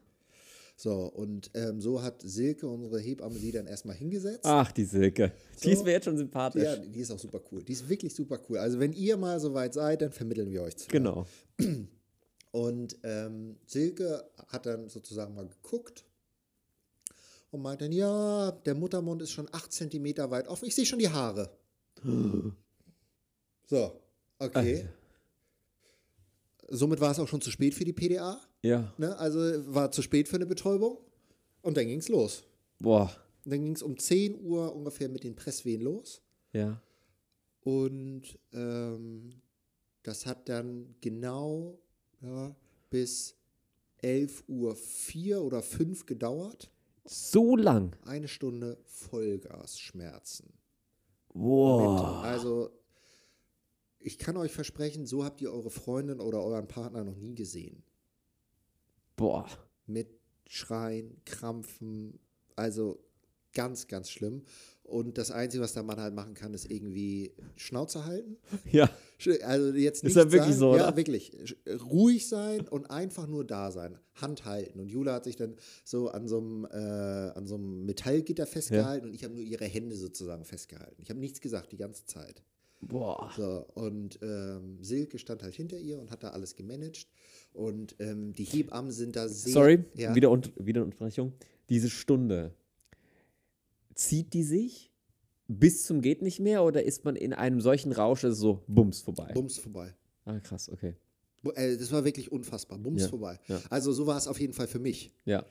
[0.76, 4.44] So, und ähm, so hat Silke, unsere Hebamme, sie dann erstmal hingesetzt.
[4.44, 5.32] Ach, die Silke.
[5.60, 5.70] Die So.
[5.70, 6.62] ist mir jetzt schon sympathisch.
[6.62, 7.64] Ja, die ist auch super cool.
[7.64, 8.58] Die ist wirklich super cool.
[8.58, 10.88] Also, wenn ihr mal soweit seid, dann vermitteln wir euch zu.
[10.88, 11.26] Genau.
[12.52, 16.04] Und ähm, Silke hat dann sozusagen mal geguckt
[17.50, 20.66] und meint dann, ja, der Muttermund ist schon acht Zentimeter weit offen.
[20.66, 21.50] Ich sehe schon die Haare.
[23.66, 24.00] so,
[24.38, 24.88] okay.
[26.68, 28.40] Somit war es auch schon zu spät für die PDA.
[28.62, 28.92] Ja.
[28.98, 29.16] Ne?
[29.18, 29.38] Also
[29.74, 30.98] war zu spät für eine Betäubung.
[31.62, 32.44] Und dann ging es los.
[32.78, 33.10] Boah.
[33.44, 36.22] Und dann ging es um 10 Uhr ungefähr mit den Presswehen los.
[36.52, 36.80] Ja.
[37.60, 39.30] Und ähm,
[40.02, 41.78] das hat dann genau
[42.22, 42.54] ja,
[42.90, 43.36] bis
[43.98, 46.70] 11 Uhr 4 oder 5 gedauert.
[47.04, 47.96] So lang.
[48.04, 50.52] Eine Stunde Vollgasschmerzen.
[51.32, 52.22] Boah.
[52.22, 52.70] Also,
[54.08, 57.82] ich kann euch versprechen, so habt ihr eure Freundin oder euren Partner noch nie gesehen.
[59.16, 59.46] Boah.
[59.86, 60.08] Mit
[60.46, 62.18] Schreien, Krampfen,
[62.56, 62.98] also
[63.52, 64.42] ganz, ganz schlimm.
[64.82, 68.38] Und das Einzige, was der Mann halt machen kann, ist irgendwie Schnauze halten.
[68.72, 68.88] Ja.
[69.42, 70.96] Also jetzt nicht Ist ja wirklich sagen, so, Ja, oder?
[70.96, 71.36] wirklich.
[71.90, 73.98] Ruhig sein und einfach nur da sein.
[74.14, 74.78] Hand halten.
[74.78, 79.08] Und Jula hat sich dann so an so einem, äh, an so einem Metallgitter festgehalten
[79.08, 81.02] und ich habe nur ihre Hände sozusagen festgehalten.
[81.02, 82.44] Ich habe nichts gesagt die ganze Zeit.
[82.80, 83.30] Boah.
[83.36, 87.06] So, und ähm, Silke stand halt hinter ihr und hat da alles gemanagt.
[87.52, 89.52] Und ähm, die Hebammen sind da sehr.
[89.52, 91.32] Sorry, ja, wieder, und, wieder eine Unterbrechung.
[91.68, 92.54] Diese Stunde,
[93.94, 94.92] zieht die sich
[95.48, 98.62] bis zum geht nicht mehr oder ist man in einem solchen Rausch, dass es so
[98.68, 99.32] bums vorbei?
[99.32, 99.94] Bums vorbei.
[100.24, 100.94] Ah, krass, okay.
[101.54, 102.78] Äh, das war wirklich unfassbar.
[102.78, 103.40] Bums Ja, vorbei.
[103.48, 103.60] ja.
[103.70, 105.10] Also so war es auf jeden Fall für mich.
[105.24, 105.44] Ja.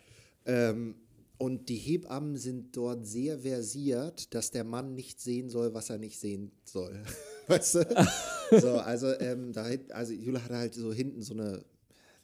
[0.46, 0.96] Ähm,
[1.38, 5.98] und die Hebammen sind dort sehr versiert, dass der Mann nicht sehen soll, was er
[5.98, 7.02] nicht sehen soll.
[7.48, 8.06] weißt du?
[8.62, 11.58] so, also, ähm, da, also Jule hatte halt so hinten so, eine,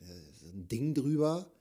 [0.01, 0.05] äh,
[0.39, 1.51] so ein Ding drüber,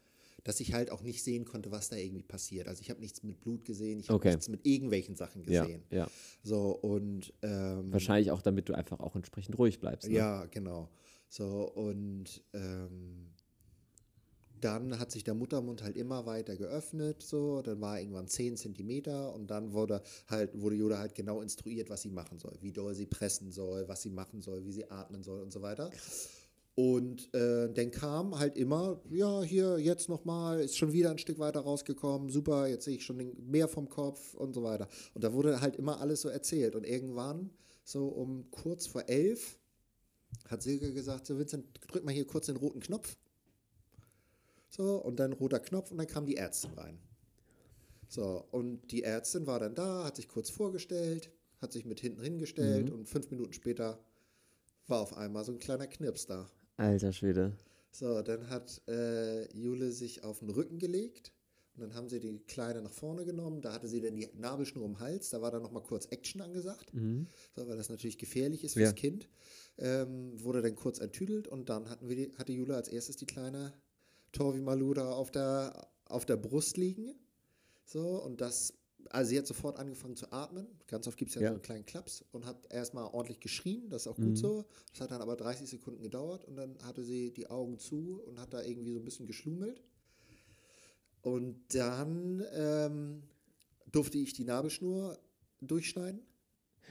[0.44, 2.66] dass ich halt auch nicht sehen konnte, was da irgendwie passiert.
[2.68, 4.30] Also ich habe nichts mit Blut gesehen, ich habe Okay.
[4.30, 5.82] nichts mit irgendwelchen Sachen Ja, gesehen.
[5.90, 6.08] ja.
[6.42, 10.08] So, und ähm, Wahrscheinlich auch, damit du einfach auch entsprechend ruhig bleibst.
[10.08, 10.16] Ne?
[10.16, 10.88] ja, genau.
[11.28, 13.32] So, und ähm,
[14.64, 19.34] dann hat sich der Muttermund halt immer weiter geöffnet, so, dann war irgendwann 10 Zentimeter
[19.34, 22.94] und dann wurde halt, wurde Yoda halt genau instruiert, was sie machen soll, wie doll
[22.94, 25.90] sie pressen soll, was sie machen soll, wie sie atmen soll und so weiter.
[26.74, 31.38] Und äh, dann kam halt immer, ja, hier, jetzt nochmal, ist schon wieder ein Stück
[31.38, 33.18] weiter rausgekommen, super, jetzt sehe ich schon
[33.50, 34.88] mehr vom Kopf und so weiter.
[35.12, 36.74] Und da wurde halt immer alles so erzählt.
[36.74, 37.50] Und irgendwann,
[37.84, 39.58] so um kurz vor elf,
[40.48, 43.18] hat Silke gesagt, so Vincent, drück mal hier kurz den roten Knopf.
[44.74, 46.98] So, und dann roter Knopf und dann kam die Ärztin rein.
[48.08, 51.30] So, und die Ärztin war dann da, hat sich kurz vorgestellt,
[51.60, 54.02] hat sich mit hinten hingestellt und fünf Minuten später
[54.86, 56.50] war auf einmal so ein kleiner Knirps da.
[56.78, 57.52] Alter Schwede.
[57.90, 61.32] So, dann hat äh, Jule sich auf den Rücken gelegt
[61.74, 63.60] und dann haben sie die Kleine nach vorne genommen.
[63.60, 65.28] Da hatte sie dann die Nabelschnur um den Hals.
[65.30, 66.90] Da war dann nochmal kurz Action angesagt,
[67.54, 68.92] so, weil das natürlich gefährlich ist fürs Ja.
[68.92, 69.28] Kind.
[69.78, 73.26] Ähm, wurde dann kurz enttüdelt und dann hatten wir die, hatte Jule als erstes die
[73.26, 73.72] kleine
[74.32, 77.14] Torvi Maluda auf der, auf der Brust liegen.
[77.84, 78.74] So, und das,
[79.10, 80.66] also sie hat sofort angefangen zu atmen.
[80.86, 81.48] Ganz oft gibt es ja, Ja.
[81.48, 83.88] so einen kleinen Klaps und hat erstmal ordentlich geschrien.
[83.90, 84.28] Das ist auch Mhm.
[84.28, 84.64] gut so.
[84.92, 88.38] Das hat dann aber 30 Sekunden gedauert und dann hatte sie die Augen zu und
[88.40, 89.82] hat da irgendwie so ein bisschen geschlummelt.
[91.20, 93.22] Und dann ähm,
[93.90, 95.18] durfte ich die Nabelschnur
[95.60, 96.20] durchschneiden.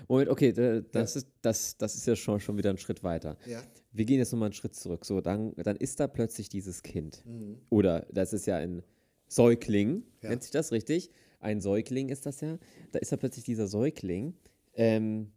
[0.08, 3.38] Moment, okay, da- das, ist, das, das ist ja schon, schon wieder ein Schritt weiter.
[3.46, 3.64] Ja.
[3.92, 5.06] wir gehen jetzt nochmal einen Schritt zurück.
[5.06, 7.24] So, dann, dann ist da plötzlich dieses Kind.
[7.70, 8.84] Oder das ist ja ein
[9.28, 10.30] Säugling, Ja.
[10.30, 11.10] nennt sich das richtig?
[11.40, 12.58] Ein Säugling ist das ja.
[12.92, 14.34] Da ist da plötzlich dieser Säugling.
[14.74, 15.32] Ähm,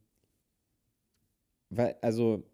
[1.71, 2.45] weil, also,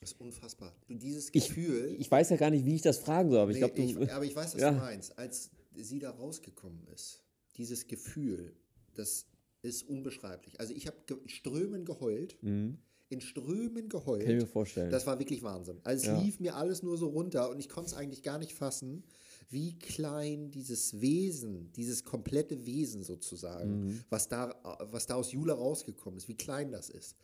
[0.00, 0.74] Das ist unfassbar.
[0.86, 1.96] Du, dieses Ich- Gefühl.
[1.98, 4.02] ich weiß ja gar nicht, wie ich das fragen soll, aber ich Nee, glaube, du.
[4.02, 4.70] ich, aber ich weiß, was Ja.
[4.72, 5.18] du meinst.
[5.18, 7.22] Als sie da rausgekommen ist,
[7.56, 8.54] dieses Gefühl,
[8.94, 9.26] das
[9.62, 10.60] ist unbeschreiblich.
[10.60, 14.22] Also ich habe in Strömen geheult, in Strömen geheult.
[14.22, 14.26] Mhm.
[14.26, 14.90] Kann ich mir vorstellen.
[14.90, 15.80] Das war wirklich Wahnsinn.
[15.84, 16.20] Also es Ja.
[16.22, 19.02] lief mir alles nur so runter und ich konnte es eigentlich gar nicht fassen,
[19.50, 24.00] wie klein dieses Wesen, dieses komplette Wesen sozusagen, Mhm.
[24.10, 24.54] was, da,
[24.90, 27.16] was da aus Jula rausgekommen ist, wie klein das ist.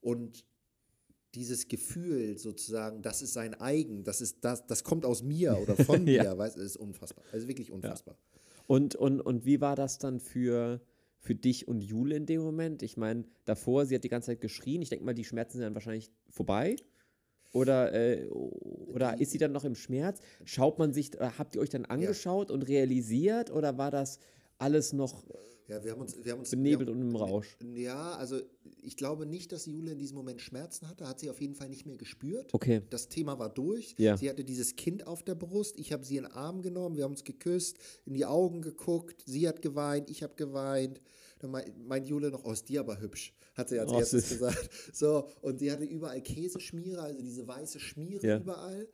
[0.00, 0.44] Und
[1.34, 5.74] dieses Gefühl sozusagen, das ist sein eigen, das ist das, das kommt aus mir oder
[5.74, 6.38] von mir, Ja.
[6.38, 7.24] weißt, du, ist unfassbar.
[7.32, 8.16] Also wirklich unfassbar.
[8.68, 10.80] Und, und, und wie war das dann für,
[11.24, 12.82] für dich und Jule in dem Moment?
[12.82, 14.82] Ich meine, davor, sie hat die ganze Zeit geschrien.
[14.82, 16.76] Ich denke mal, die Schmerzen sind dann wahrscheinlich vorbei.
[17.52, 20.20] Oder, äh, oder ist sie dann noch im Schmerz?
[20.44, 23.50] Schaut man sich, äh, habt ihr euch dann angeschaut und realisiert?
[23.50, 24.18] Oder war das
[24.58, 25.24] alles noch
[25.68, 27.56] Ja, wir haben uns, wir haben uns benebelt wir und im Rausch?
[27.60, 28.40] haben, Ja, also
[28.82, 31.68] ich glaube nicht, dass Jule in diesem Moment Schmerzen hatte, hat sie auf jeden Fall
[31.70, 32.52] nicht mehr gespürt.
[32.52, 32.82] Okay.
[32.90, 33.94] Das Thema war durch.
[33.98, 34.16] Ja.
[34.16, 35.78] Sie hatte dieses Kind auf der Brust.
[35.78, 36.96] Ich habe sie in den Arm genommen.
[36.96, 39.22] Wir haben uns geküsst, in die Augen geguckt.
[39.26, 41.00] Sie hat geweint, ich habe geweint.
[41.38, 44.28] Dann mei- meint Jule noch, oh, ist die aber hübsch, hat sie als Oh, erstes
[44.28, 44.38] süß.
[44.38, 44.70] gesagt.
[44.92, 48.38] So, und sie hatte überall Käseschmiere, also diese weiße Schmiere Ja.
[48.38, 48.86] überall.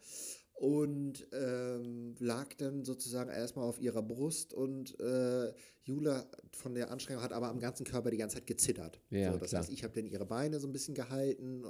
[0.60, 7.22] Und ähm, lag dann sozusagen erstmal auf ihrer Brust und äh, Jule von der Anstrengung
[7.22, 9.00] hat aber am ganzen Körper die ganze Zeit gezittert.
[9.08, 9.62] Ja, so, das klar.
[9.62, 11.64] heißt, ich habe dann ihre Beine so ein bisschen gehalten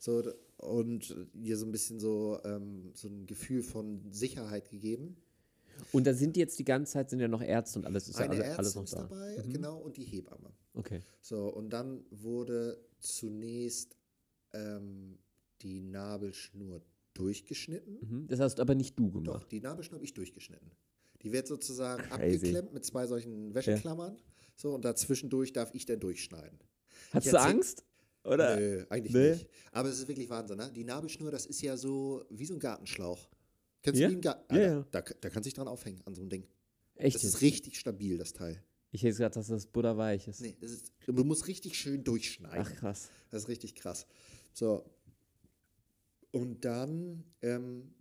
[0.00, 5.16] so, und ihr so ein bisschen so, ähm, so ein Gefühl von Sicherheit gegeben.
[5.92, 8.24] Und da sind jetzt die ganze Zeit, sind ja noch Ärzte und alles ist ja
[8.24, 9.14] Eine alle, alles Ärztin noch da.
[9.16, 10.50] dabei, genau, und die Hebamme.
[10.74, 11.02] Okay.
[11.20, 13.96] So, und dann wurde zunächst
[14.52, 15.18] ähm,
[15.62, 16.82] die Nabelschnur
[17.14, 17.98] durchgeschnitten.
[18.00, 18.26] Mhm.
[18.28, 19.52] Das hast aber nicht du Doch, gemacht.
[19.52, 20.70] die Nabelschnur habe ich durchgeschnitten.
[21.22, 22.36] Die wird sozusagen Crazy.
[22.36, 24.16] abgeklemmt mit zwei solchen Wäscheklammern.
[24.56, 26.58] So, und dazwischendurch darf ich dann durchschneiden.
[27.12, 27.84] Hast Ich du Angst?
[28.24, 28.56] Oder?
[28.56, 29.30] Nö, eigentlich Nee?
[29.32, 29.48] nicht.
[29.72, 30.70] Aber es ist wirklich Wahnsinn, ne?
[30.74, 33.28] Die Nabelschnur, das ist ja so wie so ein Gartenschlauch.
[33.82, 34.06] Kennst Ja?
[34.08, 34.54] du wie ein Garten?
[34.54, 34.86] Ja, ja.
[34.90, 36.46] Da, da kann sich dran aufhängen an so einem Ding.
[36.94, 37.16] Echt?
[37.16, 38.62] Das ist richtig stabil, das Teil.
[38.92, 40.40] Ich hätte gesagt, dass das butterweich ist.
[40.40, 42.60] Nee, das ist, du musst richtig schön durchschneiden.
[42.60, 43.10] Ach krass.
[43.30, 44.06] Das ist richtig krass.
[44.52, 44.84] So.
[46.34, 47.94] Und dann ähm,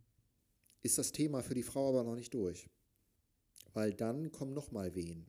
[0.82, 2.68] ist das Thema für die Frau aber noch nicht durch.
[3.74, 5.28] Weil dann kommen nochmal Wehen.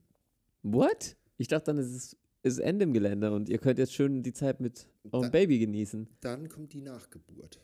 [0.63, 1.15] What?
[1.37, 4.23] Ich dachte dann, es ist, es ist Ende im Gelände und ihr könnt jetzt schön
[4.23, 6.09] die Zeit mit eurem Baby genießen.
[6.21, 7.61] Dann kommt die Nachgeburt.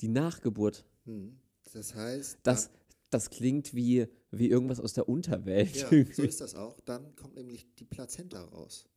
[0.00, 0.86] Die Nachgeburt.
[1.04, 1.38] Hm.
[1.74, 2.70] Das heißt, Das,
[3.10, 5.76] das klingt wie, wie irgendwas aus der Unterwelt.
[5.76, 6.80] ja, so ist das auch.
[6.80, 8.88] Dann kommt nämlich die Plazenta raus.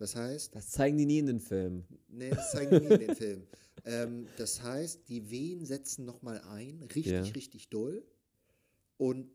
[0.00, 1.84] Das heißt, Das zeigen die nie in den Filmen.
[2.08, 3.42] nee, das zeigen wir nie in den Film.
[3.86, 7.22] Ähm, das heißt, die Wehen setzen nochmal ein, richtig, Ja.
[7.22, 8.04] richtig doll.
[8.98, 9.30] Und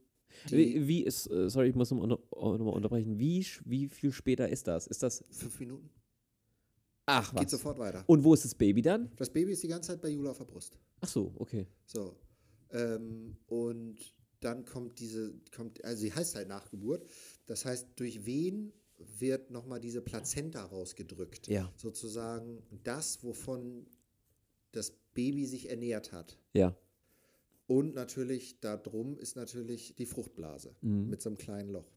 [0.51, 3.17] die Wie, wie ist, äh, sorry, ich muss nochmal oh, unterbrechen.
[3.17, 4.85] Wie, wie viel später ist das?
[4.85, 5.23] Ist das.
[5.31, 5.89] fünf Minuten
[7.07, 7.51] Ach, geht was.
[7.51, 8.03] sofort weiter.
[8.05, 9.11] Und wo ist das Baby dann?
[9.15, 10.77] Das Baby ist die ganze Zeit bei Jula auf der Brust.
[11.01, 11.65] Ach so, okay.
[11.87, 12.15] So.
[12.69, 13.97] Ähm, und
[14.41, 17.03] dann kommt diese, kommt, also sie heißt halt Nachgeburt.
[17.47, 21.47] Das heißt, durch wen wird nochmal diese Plazenta rausgedrückt?
[21.47, 21.71] Ja.
[21.75, 23.87] Sozusagen das, wovon
[24.71, 26.37] das Baby sich ernährt hat.
[26.53, 26.75] Ja.
[27.67, 31.91] Und natürlich darum ist natürlich die Fruchtblase mit so einem kleinen Loch.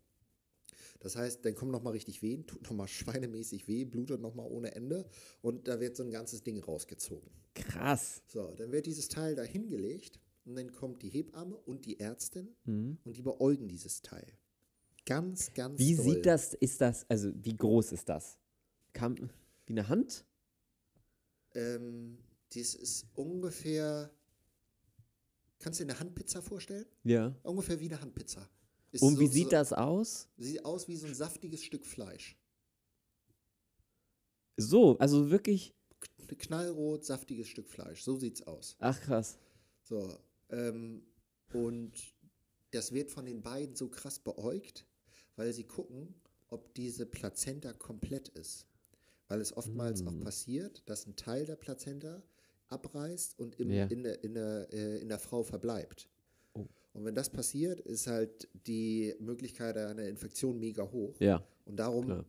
[1.00, 5.06] Das heißt, dann kommen nochmal richtig Wehen, tut nochmal schweinemäßig weh, blutet nochmal ohne Ende
[5.42, 7.30] und da wird so ein ganzes Ding rausgezogen.
[7.54, 8.22] Krass.
[8.26, 12.56] So, dann wird dieses Teil da hingelegt und dann kommt die Hebamme und die Ärztin
[13.04, 14.26] und die beäugen dieses Teil.
[15.08, 16.04] Ganz, ganz Wie doll.
[16.04, 18.36] sieht das, ist das, also wie groß ist das?
[18.92, 20.26] Kam, wie eine Hand?
[21.54, 22.18] Ähm,
[22.54, 24.10] das ist ungefähr,
[25.58, 26.84] kannst du dir eine Handpizza vorstellen?
[27.04, 27.34] Ja.
[27.42, 28.46] Ungefähr wie eine Handpizza.
[28.92, 30.28] Ist Und so- wie so- sieht das aus?
[30.36, 32.36] Sieht aus wie so ein saftiges Stück Fleisch.
[34.56, 35.74] So, also wirklich,
[36.38, 38.02] Knallrot, saftiges Stück Fleisch.
[38.02, 38.76] So sieht's aus.
[38.80, 39.38] ach krass.
[39.84, 40.18] So,
[40.50, 41.02] ähm,
[41.54, 41.92] und
[42.72, 44.84] das wird von den beiden so krass beäugt,
[45.38, 46.14] weil sie gucken,
[46.48, 48.66] ob diese Plazenta komplett ist.
[49.28, 50.08] Weil es oftmals Mm.
[50.08, 52.22] auch passiert, dass ein Teil der Plazenta
[52.68, 53.86] abreißt und im, Ja.
[53.86, 56.08] in, der, in, der, äh, in der Frau verbleibt.
[56.54, 56.66] Oh.
[56.92, 61.14] Und wenn das passiert, ist halt die Möglichkeit einer Infektion mega hoch.
[61.20, 61.42] Ja.
[61.66, 62.24] Und darum Klar.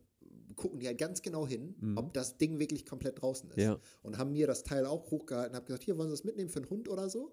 [0.56, 3.56] gucken die halt ganz genau hin, ob das Ding wirklich komplett draußen ist.
[3.58, 3.80] Ja.
[4.02, 6.50] Und haben mir das Teil auch hochgehalten und habe gesagt, hier, wollen Sie das mitnehmen
[6.50, 7.32] für einen Hund oder so?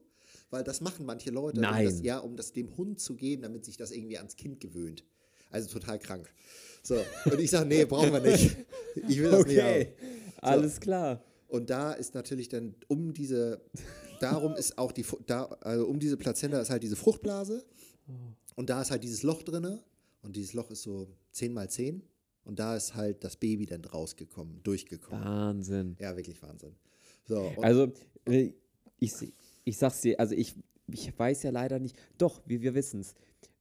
[0.49, 1.85] Weil das machen manche Leute, Nein.
[1.87, 4.59] Um das, ja, um das dem Hund zu geben, damit sich das irgendwie ans Kind
[4.59, 5.03] gewöhnt.
[5.49, 6.29] Also total krank.
[6.83, 6.95] So,
[7.25, 8.55] und ich sage, nee, brauchen wir nicht.
[9.07, 9.85] Ich will das nicht haben.
[10.37, 11.23] Alles klar.
[11.47, 13.61] Und da ist natürlich dann um diese,
[14.19, 17.65] darum ist auch die, da, also um diese Plazenta ist halt diese Fruchtblase.
[18.55, 19.83] Und da ist halt dieses Loch drinne.
[20.21, 22.01] Und dieses Loch ist so 10 mal 10.
[22.43, 25.23] Und da ist halt das Baby dann rausgekommen, durchgekommen.
[25.23, 25.97] Wahnsinn.
[25.99, 26.75] Ja, wirklich Wahnsinn.
[27.25, 27.91] So, Also,
[28.25, 28.53] äh,
[28.99, 29.13] ich,
[29.65, 30.55] ich sag's dir, also ich,
[30.87, 31.97] ich weiß ja leider nicht.
[32.17, 33.13] Doch, wir, wir wissen es.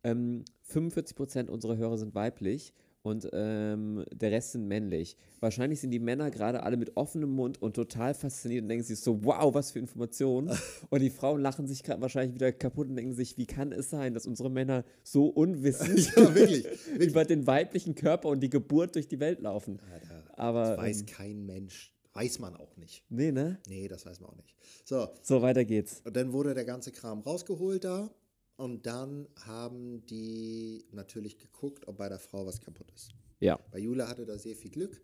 [0.06, 5.16] Ähm, 45% unserer Hörer sind weiblich und ähm, der Rest sind männlich.
[5.40, 8.98] Wahrscheinlich sind die Männer gerade alle mit offenem Mund und total fasziniert und denken sich
[8.98, 10.50] so, wow, was für Informationen.
[10.90, 13.90] und die Frauen lachen sich gerade wahrscheinlich wieder kaputt und denken sich, wie kann es
[13.90, 17.08] sein, dass unsere Männer so unwissend Ja, wirklich, wirklich.
[17.10, 19.78] über den weiblichen Körper und die Geburt durch die Welt laufen.
[19.92, 21.92] Alter, Aber, das weiß ähm, kein Mensch.
[22.12, 23.04] Weiß man auch nicht.
[23.10, 23.58] nee, ne?
[23.68, 24.54] Nee, das weiß man auch nicht.
[24.84, 26.00] So, So, weiter geht's.
[26.04, 28.10] Und dann wurde der ganze Kram rausgeholt da.
[28.56, 33.10] Und dann haben die natürlich geguckt, ob bei der Frau was kaputt ist.
[33.38, 33.58] Ja.
[33.70, 35.02] Bei Jule hatte da sehr viel Glück.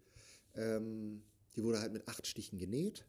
[0.55, 1.23] Ähm,
[1.55, 3.05] die wurde halt mit acht Stichen genäht.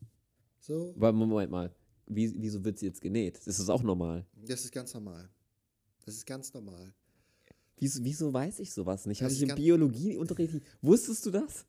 [0.60, 0.94] So.
[0.98, 1.74] Aber Moment mal,
[2.08, 3.40] Wie, wieso wird sie jetzt genäht?
[3.46, 4.26] Das ist auch normal.
[4.34, 5.30] Das ist ganz normal.
[6.06, 6.94] Das ist ganz normal.
[7.78, 9.22] Wieso, wieso weiß ich sowas nicht?
[9.22, 10.62] Das Habe ich im Biologieunterricht.
[10.82, 11.66] Wusstest du das?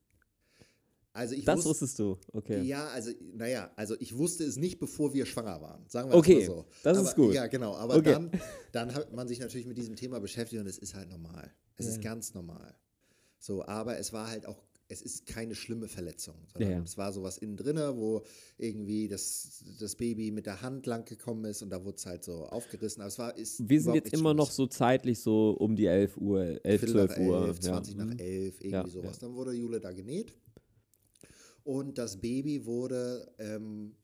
[1.16, 2.60] Also ich Das wusste, wusstest du, okay.
[2.62, 5.88] Ja, also, naja, also ich wusste es nicht, bevor wir schwanger waren.
[5.88, 6.64] Sagen wir Okay, das mal so.
[6.82, 7.34] das aber, ist gut.
[7.34, 7.76] Ja, genau.
[7.76, 8.12] Aber Okay.
[8.12, 8.30] dann,
[8.72, 11.50] dann hat man sich natürlich mit diesem Thema beschäftigt und es ist halt normal.
[11.76, 12.74] Es ist ganz normal.
[13.38, 16.82] So, aber es war halt auch, es ist keine schlimme Verletzung, sondern Ja, ja.
[16.84, 18.22] es war sowas innen drinne, wo
[18.58, 22.24] irgendwie das, das Baby mit der Hand lang gekommen ist und da wurde es halt
[22.24, 23.02] so aufgerissen.
[23.02, 24.56] Aber es war, ist Wir sind jetzt immer noch Schlimmes.
[24.56, 27.46] so zeitlich so um die 11 Uhr, 11, Viertel 12 nach Uhr.
[27.46, 28.04] 11, 20 ja.
[28.04, 28.18] nach mhm.
[28.18, 29.16] 11, irgendwie Ja, sowas.
[29.20, 29.26] ja.
[29.28, 30.34] Dann wurde Jule da genäht.
[31.64, 33.96] Und das Baby wurde ähm,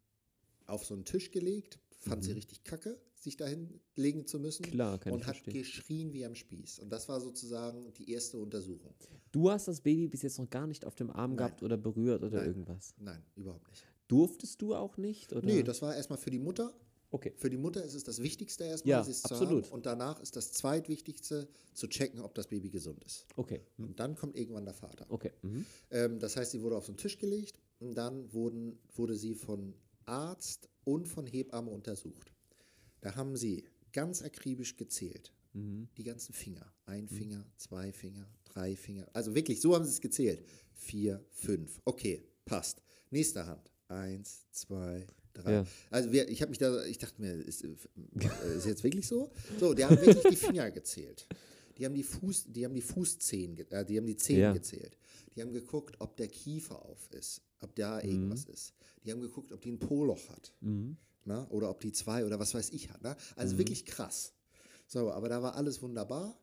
[0.67, 1.79] auf so einen Tisch gelegt.
[1.91, 4.65] Fand sie richtig kacke, sich dahin legen zu müssen.
[4.67, 4.71] Mhm.
[4.71, 5.63] Klar, kann Und ich hat verstehen.
[5.63, 6.79] geschrien wie am Spieß.
[6.79, 8.95] Und das war sozusagen die erste Untersuchung.
[9.33, 12.23] Du hast das Baby bis jetzt noch gar nicht auf dem Arm gehabt oder berührt
[12.25, 12.47] oder Nein.
[12.47, 12.95] irgendwas.
[12.99, 13.87] Nein, überhaupt nicht.
[14.09, 15.33] Durftest du auch nicht?
[15.35, 15.47] Oder?
[15.47, 16.73] Nee, das war erstmal für die Mutter.
[17.13, 17.33] Okay.
[17.37, 19.65] Für die Mutter ist es das Wichtigste erstmal, Ja, sie es zu absolut.
[19.65, 19.73] haben.
[19.73, 23.27] Und danach ist das zweitwichtigste, zu checken, ob das Baby gesund ist.
[23.37, 23.61] Okay.
[23.77, 25.07] hm, Und dann kommt irgendwann der Vater.
[25.09, 25.33] Okay.
[25.43, 25.67] Mhm.
[25.91, 29.75] Ähm, das heißt, sie wurde auf einen Tisch gelegt und dann wurden, wurde sie von
[30.05, 32.33] Arzt und von Hebamme untersucht.
[33.01, 35.33] Da haben sie ganz akribisch gezählt.
[35.53, 35.89] Mhm.
[35.97, 36.73] Die ganzen Finger.
[36.87, 39.09] Ein Finger, zwei Finger, drei Finger.
[39.13, 40.45] Also wirklich, so haben sie es gezählt.
[40.75, 41.81] Vier, fünf.
[41.85, 42.83] Okay, passt.
[43.11, 43.71] Nächste Hand.
[43.89, 45.53] Eins, zwei, drei.
[45.53, 45.67] Ja.
[45.91, 47.69] Also wir, ich habe mich da, ich dachte mir, ist, äh,
[48.57, 49.31] ist jetzt wirklich so?
[49.59, 51.27] So, die haben wirklich die Finger gezählt.
[51.79, 54.53] Die haben die Fuß, die haben die Fußzehen, äh, die haben die Zehen Ja.
[54.53, 54.97] gezählt.
[55.35, 58.11] Die haben geguckt, ob der Kiefer auf ist, ob da Mhm.
[58.11, 58.75] irgendwas ist.
[59.05, 60.53] Die haben geguckt, ob die ein Poloch hat.
[61.25, 61.47] Na?
[61.51, 63.03] Oder ob die zwei oder was weiß ich hat.
[63.03, 63.11] Ne?
[63.11, 63.17] Mhm.
[63.37, 64.33] Also wirklich krass.
[64.87, 66.37] So, aber da war alles wunderbar.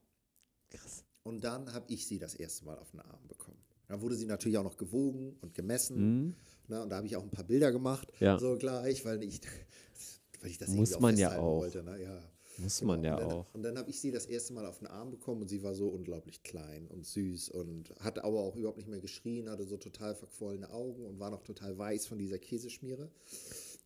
[0.70, 1.04] Krass.
[1.24, 3.58] Und dann habe ich sie das erste Mal auf den Arm bekommen.
[3.88, 6.36] Da wurde sie natürlich auch noch gewogen und gemessen.
[6.68, 6.82] Ne?
[6.82, 8.12] Und da habe ich auch ein paar Bilder gemacht.
[8.20, 8.38] Ja.
[8.40, 9.42] So gleich, weil ich,
[10.42, 11.60] weil ich das Muss man ja auch.
[11.60, 11.84] wollte.
[11.84, 12.02] Ne?
[12.02, 12.22] Ja.
[12.60, 13.54] Muss man ja und dann, auch.
[13.54, 15.76] Und dann habe ich sie das erste Mal auf den Arm bekommen und sie war
[15.76, 19.78] so unglaublich klein und süß und hat aber auch überhaupt nicht mehr geschrien, hatte so
[19.78, 23.12] total verquollene Augen und war noch total weiß von dieser Käseschmiere.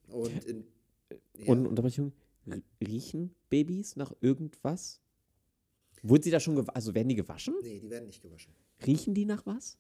[0.08, 0.66] Und in,
[1.38, 2.14] ja, Und Unterbrechung,
[2.82, 5.02] riechen Babys nach irgendwas?
[6.02, 6.76] Wurden sie da schon gewaschen?
[6.76, 7.56] Also werden die gewaschen?
[7.62, 8.56] nee, die werden nicht gewaschen.
[8.86, 9.78] Riechen die nach was?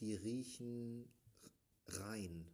[0.00, 1.08] Die riechen
[1.88, 2.44] rein.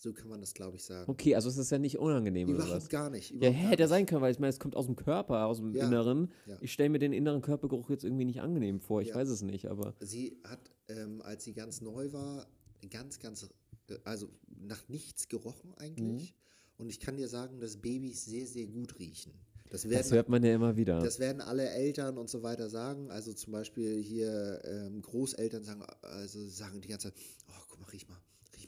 [0.00, 1.10] So kann man das, glaube ich, sagen.
[1.10, 2.66] Okay, also es ist ja nicht unangenehm oder was?
[2.66, 3.30] Überhaupt gar nicht.
[3.32, 5.56] Ja, überhaupt gar hätte sein können, weil ich meine, es kommt aus dem Körper, aus
[5.58, 6.30] dem Ja, Inneren.
[6.46, 6.56] ja.
[6.60, 9.02] Ich stelle mir den inneren Körpergeruch jetzt irgendwie nicht angenehm vor.
[9.02, 9.16] Ich Ja.
[9.16, 9.94] weiß es nicht, aber.
[9.98, 12.46] Sie hat, ähm, als sie ganz neu war,
[12.90, 13.48] ganz, ganz,
[13.90, 16.32] äh, also nach nichts gerochen eigentlich.
[16.32, 16.82] Mhm.
[16.82, 19.32] Und ich kann dir sagen, dass Babys sehr, sehr gut riechen.
[19.70, 21.00] Das Das werden, hört man ja immer wieder.
[21.00, 23.10] das werden alle Eltern und so weiter sagen.
[23.10, 27.88] Also zum Beispiel hier ähm, Großeltern sagen, also sagen die ganze Zeit, oh, guck mal,
[27.90, 28.16] riech mal,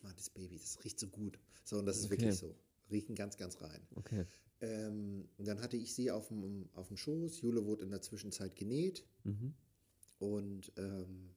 [0.01, 1.39] riech mal das Baby, das riecht so gut.
[1.65, 2.21] So, und das ist Okay.
[2.23, 2.55] wirklich so.
[2.91, 3.81] Riechen ganz, ganz rein.
[3.95, 4.27] okay.
[4.63, 7.41] Ähm, dann hatte ich sie auf dem, auf dem Schoß.
[7.41, 9.07] Jule wurde in der Zwischenzeit genäht.
[9.25, 9.55] Mhm.
[10.19, 11.31] Und ähm,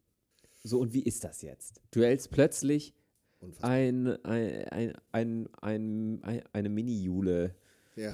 [0.63, 1.79] So, und wie ist das jetzt?
[1.91, 2.93] Du hältst plötzlich
[3.61, 7.55] ein, ein, ein, ein, eine Mini-Jule
[7.95, 8.13] Ja,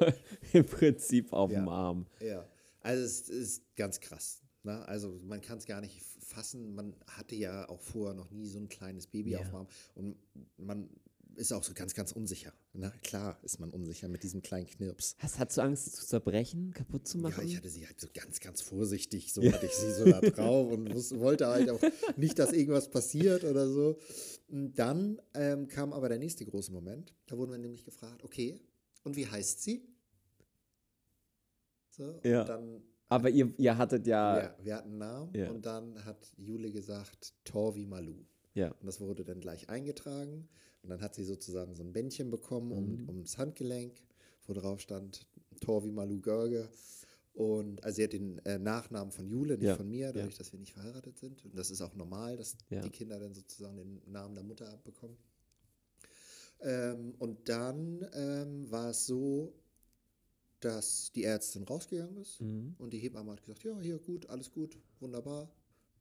[0.52, 1.60] im Prinzip auf Ja.
[1.60, 2.06] dem Arm.
[2.20, 2.46] ja.
[2.80, 4.42] Also es ist ganz krass.
[4.62, 4.86] Ne?
[4.86, 6.74] Also man kann es gar nicht fassen.
[6.74, 9.40] Man hatte ja auch vorher noch nie so ein kleines Baby Ja.
[9.40, 9.68] auf dem Arm.
[9.94, 10.16] Und
[10.58, 10.88] man
[11.36, 12.50] ist auch so ganz, ganz unsicher.
[12.72, 15.16] Na klar ist man unsicher mit diesem kleinen Knirps.
[15.18, 17.46] Hast, hast du Angst, zu zerbrechen, kaputt zu Ja, machen?
[17.46, 20.72] ich hatte sie halt so ganz, ganz vorsichtig, so hatte ich sie so da drauf
[20.72, 21.80] und wusste, wollte halt auch
[22.16, 23.98] nicht, dass irgendwas passiert oder so.
[24.48, 27.14] Und dann ähm, kam aber der nächste große Moment.
[27.26, 28.58] Da wurden wir nämlich gefragt, okay,
[29.04, 29.86] und wie heißt sie?
[31.90, 32.40] So, Ja.
[32.42, 34.38] und dann, Aber ihr, ihr hattet ja.
[34.42, 35.50] ja, wir hatten einen Namen Ja.
[35.50, 38.24] und dann hat Jule gesagt, Torvi Malu.
[38.54, 38.72] Ja.
[38.72, 40.48] Und das wurde dann gleich eingetragen.
[40.82, 43.08] Und dann hat sie sozusagen so ein Bändchen bekommen um, Mhm.
[43.08, 43.94] ums Handgelenk,
[44.46, 45.26] wo drauf stand
[45.60, 46.68] Torvi Malu Görge.
[47.34, 50.12] Und also sie hat den äh, Nachnamen von Jule, nicht Ja, von mir, ja.
[50.12, 51.44] dadurch, dass wir nicht verheiratet sind.
[51.44, 52.80] Und das ist auch normal, dass Ja.
[52.80, 55.16] die Kinder dann sozusagen den Namen der Mutter abbekommen.
[56.60, 59.52] Ähm, und dann ähm, war es so,
[60.60, 62.74] dass die Ärztin rausgegangen ist Mhm.
[62.78, 65.50] und die Hebamme hat gesagt, ja, hier gut, alles gut, wunderbar.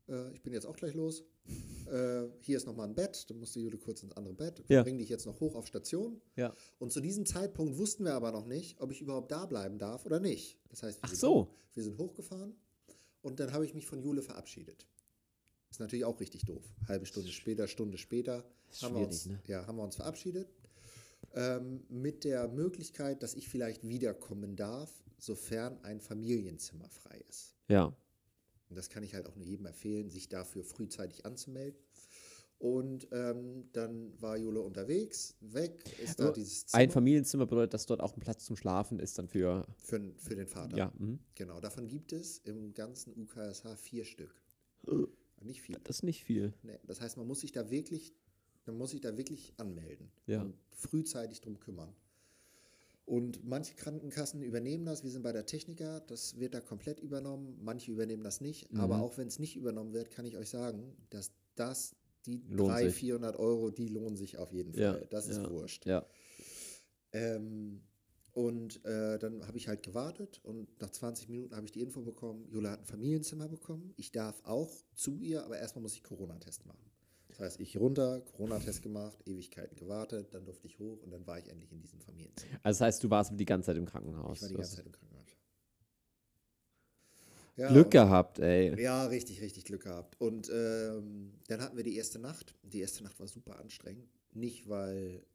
[0.08, 1.24] Äh, ich bin jetzt auch gleich los.
[1.86, 4.64] Äh, hier ist nochmal ein Bett, dann musste Jule kurz ins andere Bett.
[4.68, 4.82] Wir Ja.
[4.84, 6.20] bringen dich jetzt noch hoch auf Station.
[6.36, 6.52] Ja.
[6.80, 10.04] Und zu diesem Zeitpunkt wussten wir aber noch nicht, ob ich überhaupt da bleiben darf
[10.08, 10.58] oder nicht.
[10.70, 11.34] Das heißt, wir, sind, so.
[11.36, 12.56] hoch, wir sind hochgefahren
[13.22, 14.88] und dann habe ich mich von Jule verabschiedet.
[15.70, 16.64] Ist natürlich auch richtig doof.
[16.88, 18.44] Halbe Stunde später, Stunde später
[18.82, 19.40] haben wir, uns, ne?
[19.46, 20.48] ja, haben wir uns verabschiedet.
[21.34, 27.56] Ähm, mit der Möglichkeit, dass ich vielleicht wiederkommen darf, sofern ein Familienzimmer frei ist.
[27.68, 27.86] Ja.
[28.70, 31.80] Und das kann ich halt auch nur jedem empfehlen, sich dafür frühzeitig anzumelden.
[32.58, 37.86] Und ähm, dann war Jule unterwegs, weg, ist da dieses Zimmer Ein Familienzimmer bedeutet, dass
[37.86, 39.68] dort auch ein Platz zum Schlafen ist, dann für.
[39.78, 40.78] für, für den Vater.
[40.78, 40.92] Ja.
[40.98, 41.20] Mhm.
[41.36, 44.34] Genau, davon gibt es im ganzen UKSH vier Stück.
[45.42, 45.78] Nicht viel.
[45.84, 46.54] Das ist nicht viel.
[46.64, 48.14] Nee, das heißt, man muss sich da wirklich,
[48.66, 50.42] man muss sich da wirklich anmelden Ja.
[50.42, 51.94] und frühzeitig drum kümmern.
[53.06, 55.04] Und manche Krankenkassen übernehmen das.
[55.04, 57.60] Wir sind bei der Techniker, das wird da komplett übernommen.
[57.62, 58.72] Manche übernehmen das nicht.
[58.74, 58.80] Mhm.
[58.80, 61.96] Aber auch wenn es nicht übernommen wird, kann ich euch sagen, dass das,
[62.26, 62.96] die Lohnt 300, sich.
[62.96, 64.82] 400 Euro, die lohnen sich auf jeden Fall.
[64.82, 65.50] Ja, Das ist ja.
[65.52, 65.86] wurscht.
[65.86, 66.04] Ja.
[67.12, 67.82] Ähm,
[68.34, 72.02] und äh, dann habe ich halt gewartet und nach 20 Minuten habe ich die Info
[72.02, 73.94] bekommen, Jula hat ein Familienzimmer bekommen.
[73.98, 76.84] Ich darf auch zu ihr, aber erstmal muss ich Corona-Test machen.
[77.38, 81.38] Das heißt, ich runter, Corona-Test gemacht, Ewigkeiten gewartet, dann durfte ich hoch und dann war
[81.38, 82.60] ich endlich in diesem Familienzimmer.
[82.64, 84.38] Also, das heißt, du warst die ganze Zeit im Krankenhaus.
[84.38, 85.36] Ich war die ganze Zeit im Krankenhaus.
[87.58, 88.82] Ja, Glück und- gehabt, ey.
[88.82, 90.20] Ja, richtig, richtig Glück gehabt.
[90.20, 92.56] Und ähm, dann hatten wir die erste Nacht.
[92.64, 94.10] Die erste Nacht war super anstrengend.
[94.34, 95.26] Nicht, weil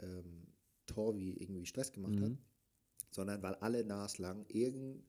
[0.00, 0.46] ähm,
[0.86, 2.38] Torvi irgendwie Stress gemacht hat, Mhm.
[3.10, 5.04] sondern weil alle naslang irgendein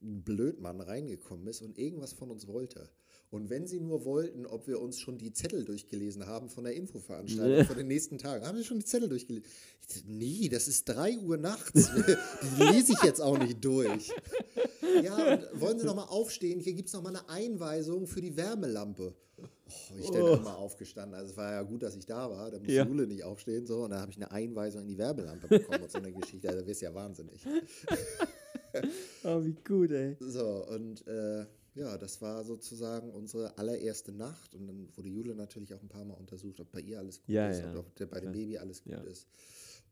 [0.00, 2.90] Blödmann reingekommen ist und irgendwas von uns wollte.
[3.30, 6.74] Und wenn sie nur wollten, ob wir uns schon die Zettel durchgelesen haben von der
[6.74, 8.46] Infoveranstaltung von den nächsten Tagen.
[8.46, 9.48] Haben sie schon die Zettel durchgelesen?
[9.80, 11.72] Ich dachte, nee, das ist 3 Uhr nachts.
[12.58, 14.10] die lese ich jetzt auch nicht durch.
[15.02, 16.60] Ja, und wollen Sie noch mal aufstehen?
[16.60, 19.14] Hier gibt es noch mal eine Einweisung für die Wärmelampe.
[19.38, 21.14] Oh, ich bin immer aufgestanden.
[21.18, 22.50] Also es war ja gut, dass ich da war.
[22.50, 22.86] Da musste Ja.
[22.86, 23.66] Jule nicht aufstehen.
[23.66, 26.48] So, und dann habe ich eine Einweisung in die Wärmelampe bekommen und so eine Geschichte.
[26.48, 27.40] Also, da wirst du ja wahnsinnig.
[29.24, 30.16] Oh, wie gut, ey.
[30.20, 31.46] So, und äh,
[31.76, 34.54] ja, das war sozusagen unsere allererste Nacht.
[34.54, 37.28] Und dann wurde Jule natürlich auch ein paar Mal untersucht, ob bei ihr alles gut
[37.28, 38.32] Ja, ist, ja, ob der, bei dem.
[38.32, 39.00] Baby alles gut Ja.
[39.02, 39.26] ist.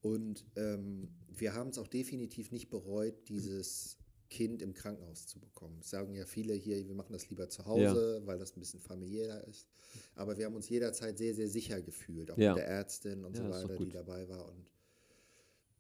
[0.03, 3.97] Und ähm, wir haben es auch definitiv nicht bereut, dieses
[4.31, 5.79] Kind im Krankenhaus zu bekommen.
[5.81, 8.81] Es sagen ja viele hier, wir machen das lieber zu Hause, weil das ein bisschen
[8.81, 9.69] familiärer ist.
[10.15, 13.45] Aber wir haben uns jederzeit sehr, sehr sicher gefühlt, auch mit der Ärztin und so
[13.49, 14.49] weiter, die dabei war.
[14.49, 14.67] Und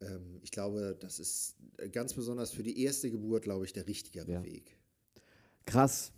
[0.01, 1.57] ähm, ich glaube, das ist
[1.93, 4.43] ganz besonders für die erste Geburt, glaube ich, der richtigere.
[4.45, 4.77] Weg.
[5.67, 6.13] Krass.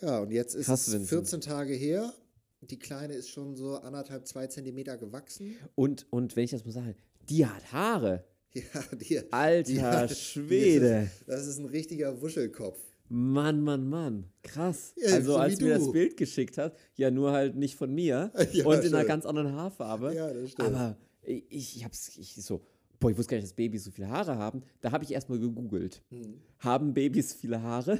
[0.00, 1.08] Ja, und jetzt ist Krass, es Vincent.
[1.08, 2.12] 14 Tage her.
[2.60, 5.56] Die Kleine ist schon so anderthalb, zwei Zentimeter gewachsen.
[5.74, 6.94] Und, und wenn ich das mal sage,
[7.28, 8.24] die hat Haare.
[8.54, 8.62] Ja,
[8.94, 11.04] die, Alter die hat- die Schwede.
[11.04, 12.78] Ist, das ist ein richtiger Wuschelkopf.
[13.08, 14.26] Mann, Mann, Mann.
[14.42, 14.92] Krass.
[14.96, 15.90] Ja, also, so als du mir das.
[15.90, 19.52] Bild geschickt hast, ja, nur halt nicht von mir Ja, und in einer ganz anderen
[19.54, 20.14] Haarfarbe.
[20.14, 20.68] Ja, das stimmt.
[20.68, 22.62] Aber ich, ich hab's ich so,
[23.00, 24.62] boah, ich wusste gar nicht, dass Babys so viele Haare haben.
[24.82, 26.02] Da habe ich erstmal gegoogelt.
[26.10, 26.34] Hm.
[26.58, 27.98] Haben Babys viele Haare?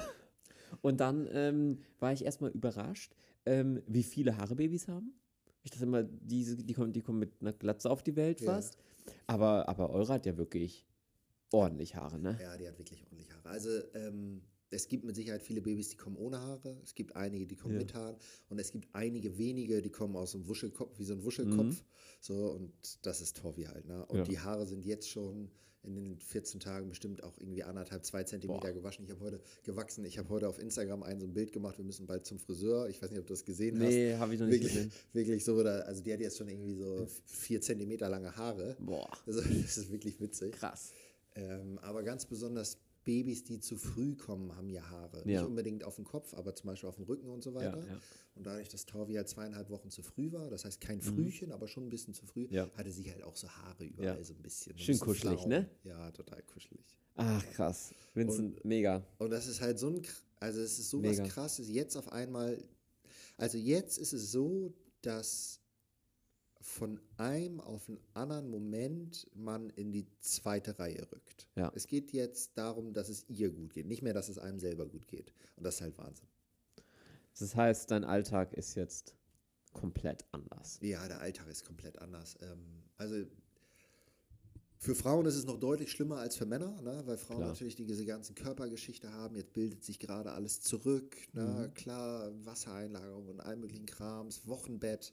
[0.80, 3.14] Und dann ähm, war ich erstmal überrascht,
[3.46, 5.12] ähm, wie viele Haare Babys haben.
[5.64, 8.54] Ich dachte immer, diese, die, kommen, die kommen mit einer Glatze auf die Welt Ja.
[8.54, 8.78] fast.
[9.26, 10.86] Aber, aber eure hat ja wirklich
[11.52, 12.38] ordentlich Haare, ne?
[12.40, 13.48] Ja, die hat wirklich ordentlich Haare.
[13.48, 16.78] Also ähm, es gibt mit Sicherheit viele Babys, die kommen ohne Haare.
[16.82, 17.80] Es gibt einige, die kommen Ja.
[17.80, 18.16] mit Haaren.
[18.48, 21.84] Und es gibt einige wenige, die kommen aus einem Wuschelkopf, wie so ein Wuschelkopf.
[22.20, 22.72] So, und
[23.04, 23.84] das ist Torvi halt.
[23.86, 24.04] Ne?
[24.06, 24.18] Und Mhm.
[24.18, 24.24] Ja.
[24.24, 25.50] die Haare sind jetzt schon
[25.84, 28.72] in den 14 Tagen bestimmt auch irgendwie anderthalb, zwei Zentimeter Boah.
[28.72, 29.04] gewaschen.
[29.04, 30.04] Ich habe heute gewachsen.
[30.04, 31.76] Ich habe heute auf Instagram ein so ein Bild gemacht.
[31.78, 32.88] Wir müssen bald zum Friseur.
[32.88, 33.88] Ich weiß nicht, ob du das gesehen hast.
[33.88, 34.92] Nee, habe ich noch nicht Wirklich, gesehen.
[35.12, 38.76] wirklich so, da, also die hat jetzt schon irgendwie so vier Zentimeter lange Haare.
[38.78, 40.52] Boah, Also das ist wirklich witzig.
[40.52, 40.92] krass.
[41.34, 45.18] Ähm, aber ganz besonders Babys, die zu früh kommen, haben ja Haare.
[45.20, 45.24] Ja.
[45.40, 47.78] Nicht unbedingt auf dem Kopf, aber zum Beispiel auf dem Rücken und so weiter.
[47.78, 48.00] Ja, ja.
[48.34, 51.66] Und dadurch, dass Torvi halt zweieinhalb Wochen zu früh war, das heißt kein Frühchen, aber
[51.68, 52.70] schon ein bisschen zu früh, Mhm.
[52.76, 54.74] Hatte sie halt auch so Haare überall so ein bisschen.
[54.74, 55.48] ein Schön bisschen kuschelig, flau.
[55.48, 55.68] ne?
[55.84, 56.84] Ja, total kuschelig.
[57.16, 57.92] Ach, krass.
[58.14, 59.04] Vincent, mega.
[59.18, 60.02] Und das ist halt so ein,
[60.40, 61.68] also es ist so was krasses.
[61.68, 62.62] Jetzt auf einmal,
[63.36, 64.72] also jetzt ist es so,
[65.02, 65.60] dass
[66.62, 71.48] von einem auf einen anderen Moment man in die zweite Reihe rückt.
[71.56, 71.72] Ja.
[71.74, 74.86] Es geht jetzt darum, dass es ihr gut geht, nicht mehr, dass es einem selber
[74.86, 75.32] gut geht.
[75.56, 76.28] Und das ist halt Wahnsinn.
[77.38, 79.16] Das heißt, dein Alltag ist jetzt
[79.72, 80.78] komplett anders.
[80.82, 82.36] Ja, der Alltag ist komplett anders.
[82.40, 83.24] Ähm, also
[84.82, 87.02] für Frauen ist es noch deutlich schlimmer als für Männer, ne?
[87.06, 87.50] weil Frauen Klar.
[87.50, 89.36] natürlich diese ganze Körpergeschichte haben.
[89.36, 91.16] Jetzt bildet sich gerade alles zurück.
[91.32, 91.68] Ne?
[91.68, 91.74] Mhm.
[91.74, 95.12] Klar, Wassereinlagerung und all möglichen Krams, Wochenbett.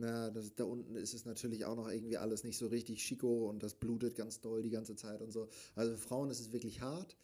[0.00, 0.30] Ne?
[0.34, 3.62] Das, da unten ist es natürlich auch noch irgendwie alles nicht so richtig schicko und
[3.62, 5.48] das blutet ganz doll die ganze Zeit und so.
[5.74, 7.16] Also für Frauen ist es wirklich hart.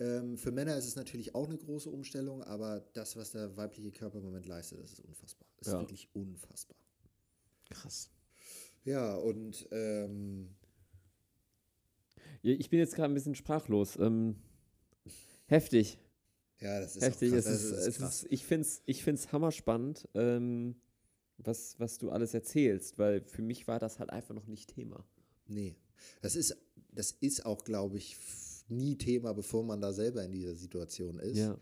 [0.00, 3.90] Ähm, für Männer ist es natürlich auch eine große Umstellung, aber das, was der weibliche
[3.90, 5.48] Körper im Moment leistet, das ist unfassbar.
[5.58, 5.74] Das Ja.
[5.74, 6.76] ist wirklich unfassbar.
[7.70, 8.10] Krass.
[8.84, 10.54] Ja, und ähm,
[12.42, 13.96] Ich bin jetzt gerade ein bisschen sprachlos.
[13.96, 14.36] Ähm,
[15.46, 15.98] heftig.
[16.60, 17.32] ja, das ist heftig.
[17.32, 17.62] auch Es krass.
[17.62, 18.22] ist, das es krass.
[18.22, 20.76] ist, ich finde es ich find's hammerspannend, ähm,
[21.38, 25.04] was, was du alles erzählst, weil für mich war das halt einfach noch nicht Thema.
[25.46, 25.76] Nee,
[26.22, 26.56] das ist,
[26.92, 28.16] das ist auch, glaube ich,
[28.68, 31.38] nie Thema, bevor man da selber in dieser Situation ist.
[31.38, 31.56] Ja.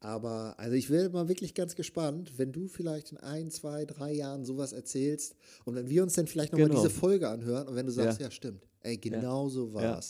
[0.00, 4.12] Aber, also ich wäre mal wirklich ganz gespannt, wenn du vielleicht in ein, zwei, drei
[4.12, 6.82] Jahren sowas erzählst und wenn wir uns dann vielleicht nochmal Genau.
[6.82, 8.26] diese Folge anhören und wenn du sagst, Ja.
[8.26, 10.00] ja, stimmt, ey, genau so war Ja.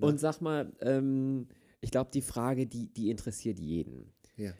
[0.00, 1.46] Und sag mal, ähm,
[1.82, 4.10] ich glaube, die Frage, die, die interessiert jeden.
[4.36, 4.54] Ja.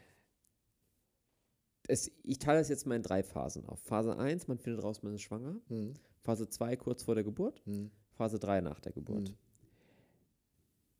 [1.87, 3.81] Es, ich teile das jetzt mal in drei Phasen auf.
[3.81, 5.61] Phase 1, man findet raus, man ist schwanger.
[5.69, 5.95] Hm.
[6.23, 7.61] Phase 2, kurz vor der Geburt.
[7.67, 7.91] Hm.
[8.13, 9.29] Phase 3, nach der Geburt.
[9.29, 9.37] Hm.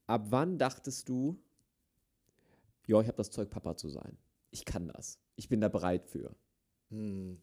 [0.07, 1.39] Ab wann dachtest du,
[2.87, 4.19] ja, ich habe das Zeug, Papa zu sein?
[4.51, 5.19] Ich kann das.
[5.37, 6.37] Ich bin da bereit für.
[6.91, 7.41] Hm.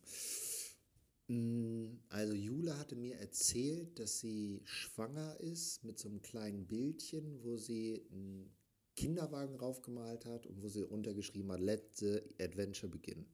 [1.28, 7.42] Mm, Also Jule hatte mir erzählt, dass sie schwanger ist mit so einem kleinen Bildchen,
[7.44, 8.54] wo sie einen
[9.02, 13.26] Kinderwagen raufgemalt hat und wo sie untergeschrieben hat, let the adventure begin.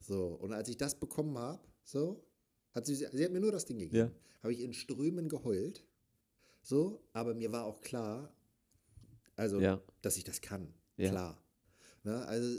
[0.00, 2.24] So, und als ich das bekommen habe, so,
[2.72, 4.10] hat sie, sie hat mir nur das Ding gegeben.
[4.42, 5.84] Habe ich in Strömen geheult.
[6.62, 8.34] So, aber mir war auch klar,
[9.36, 9.82] also, Ja.
[10.02, 10.72] dass ich das kann.
[10.96, 11.10] Ja.
[11.10, 11.42] Klar.
[12.04, 12.58] Ne, also,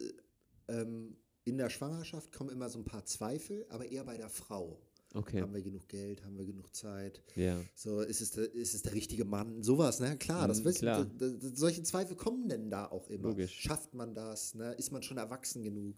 [0.68, 4.80] ähm, in der Schwangerschaft kommen immer so ein paar Zweifel, aber eher bei der Frau.
[5.14, 5.41] Okay.
[5.41, 6.24] Haben wir genug Geld?
[6.24, 7.22] Haben wir genug Zeit?
[7.36, 7.62] Ja.
[7.76, 9.62] So, ist es der, ist es der richtige Mann?
[9.62, 10.18] Sowas, ne?
[10.18, 11.05] Klar, das Mhm, wissen, klar.
[11.05, 13.30] d- d- solche Zweifel kommen denn da auch immer.
[13.30, 13.53] Logisch.
[13.59, 14.55] Schafft man das?
[14.55, 14.72] Ne?
[14.74, 15.97] Ist man schon erwachsen genug?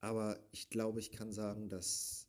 [0.00, 2.28] Aber ich glaube, ich kann sagen, dass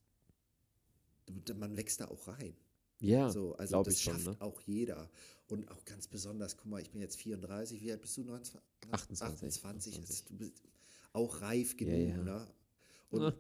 [1.56, 2.56] man wächst da auch rein.
[3.00, 4.14] Ja, So, also das ich schon.
[4.16, 4.42] schafft Ne?
[4.42, 5.10] auch jeder.
[5.48, 8.24] Und auch ganz besonders, guck mal, ich bin jetzt 34, wie alt bist du?
[8.24, 8.62] 29?
[8.92, 9.48] 28.
[9.48, 9.98] 28.
[9.98, 10.64] Jetzt, du bist
[11.14, 12.18] auch reif genug, ja.
[12.18, 12.48] ne?
[13.12, 13.34] Und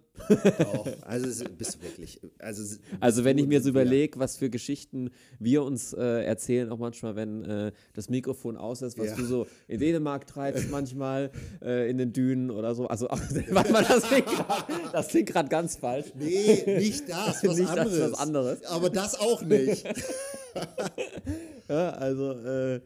[0.65, 2.19] auch, also bist du wirklich.
[2.39, 6.79] Also, Also wenn ich mir so überlege, was für Geschichten wir uns äh, erzählen, auch
[6.79, 9.15] manchmal, wenn äh, das Mikrofon aus ist, was Ja.
[9.15, 11.29] du so in Dänemark treibst, manchmal
[11.61, 12.87] äh, in den Dünen oder so.
[12.87, 13.07] Also
[13.51, 16.07] warte mal, das klingt grad- das klingt gerade ganz falsch.
[16.15, 18.11] Nee, nicht das, was Nicht das, anderes.
[18.11, 18.63] was anderes.
[18.65, 19.85] Aber das auch nicht.
[21.67, 22.81] Ja, also äh,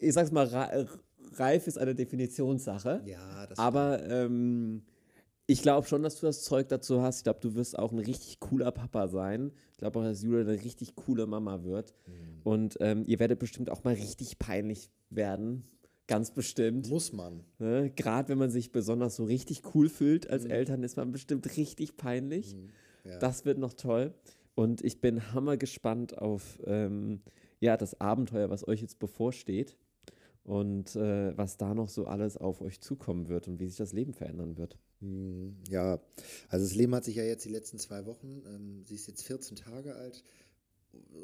[0.00, 0.88] ich sag's mal, re-
[1.36, 3.02] reif ist eine Definitionssache.
[3.06, 4.82] ja, das Aber ähm,
[5.52, 7.18] ich glaube schon, dass du das Zeug dazu hast.
[7.18, 9.52] Ich glaube, du wirst auch ein richtig cooler Papa sein.
[9.72, 11.94] Ich glaube auch, dass Julia eine richtig coole Mama wird.
[12.06, 12.12] Mhm.
[12.42, 15.64] Und ähm, ihr werdet bestimmt auch mal richtig peinlich werden.
[16.06, 16.88] Ganz bestimmt.
[16.88, 17.44] muss man.
[17.58, 17.92] Ne?
[17.94, 21.96] Gerade wenn man sich besonders so richtig cool fühlt als Eltern, ist man bestimmt richtig
[21.96, 22.56] peinlich.
[22.56, 22.70] Mhm.
[23.04, 23.18] Ja.
[23.18, 24.14] Das wird noch toll.
[24.54, 27.20] Und ich bin hammer gespannt auf ähm,
[27.60, 29.76] ja, das Abenteuer, was euch jetzt bevorsteht.
[30.44, 33.92] Und äh, was da noch so alles auf euch zukommen wird und wie sich das
[33.92, 34.76] Leben verändern wird.
[35.02, 36.00] Hm, Ja,
[36.48, 39.22] also das Leben hat sich ja jetzt die letzten zwei Wochen, ähm, sie ist jetzt
[39.24, 40.22] 14 Tage alt,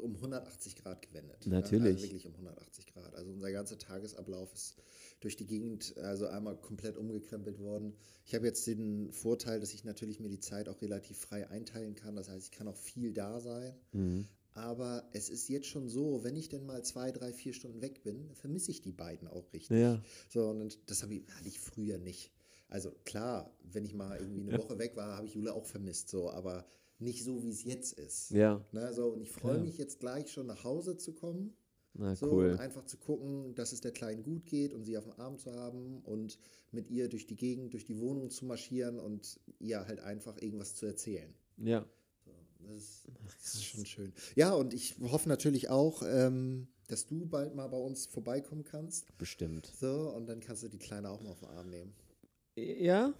[0.01, 1.45] um 180 Grad gewendet.
[1.45, 1.55] ne?
[1.55, 1.93] Natürlich.
[1.95, 3.15] Also wirklich um 180 Grad.
[3.15, 4.75] Also unser ganzer Tagesablauf ist
[5.19, 7.93] durch die Gegend, also einmal komplett umgekrempelt worden.
[8.25, 11.95] Ich habe jetzt den Vorteil, dass ich natürlich mir die Zeit auch relativ frei einteilen
[11.95, 12.15] kann.
[12.15, 13.73] Das heißt, ich kann auch viel da sein.
[13.91, 14.27] Mhm.
[14.53, 18.01] Aber es ist jetzt schon so, wenn ich denn mal zwei, drei, vier Stunden weg
[18.03, 19.77] bin, vermisse ich die beiden auch richtig.
[19.79, 20.01] Ja.
[20.29, 22.31] So, und das habe ich, hatte ich früher nicht.
[22.69, 26.09] Also klar, wenn ich mal irgendwie eine Woche weg war, habe ich Jule auch vermisst,
[26.09, 26.65] so, aber
[26.99, 28.29] nicht so, wie es jetzt ist.
[28.31, 31.53] Ja, Ne, so, und ich freue mich jetzt gleich schon nach Hause zu kommen.
[31.93, 32.51] na So, cool.
[32.51, 35.37] und einfach zu gucken, dass es der Kleinen gut geht und sie auf dem Arm
[35.39, 36.37] zu haben und
[36.71, 40.75] mit ihr durch die Gegend, durch die Wohnung zu marschieren und ihr halt einfach irgendwas
[40.75, 41.33] zu erzählen.
[41.57, 41.85] Ja.
[42.67, 44.13] Das ist, das ist schon schön.
[44.35, 49.17] Ja, und ich hoffe natürlich auch, ähm, dass du bald mal bei uns vorbeikommen kannst.
[49.17, 49.71] Bestimmt.
[49.79, 51.93] So, und dann kannst du die Kleine auch mal auf den Arm nehmen.
[52.55, 53.13] Ja?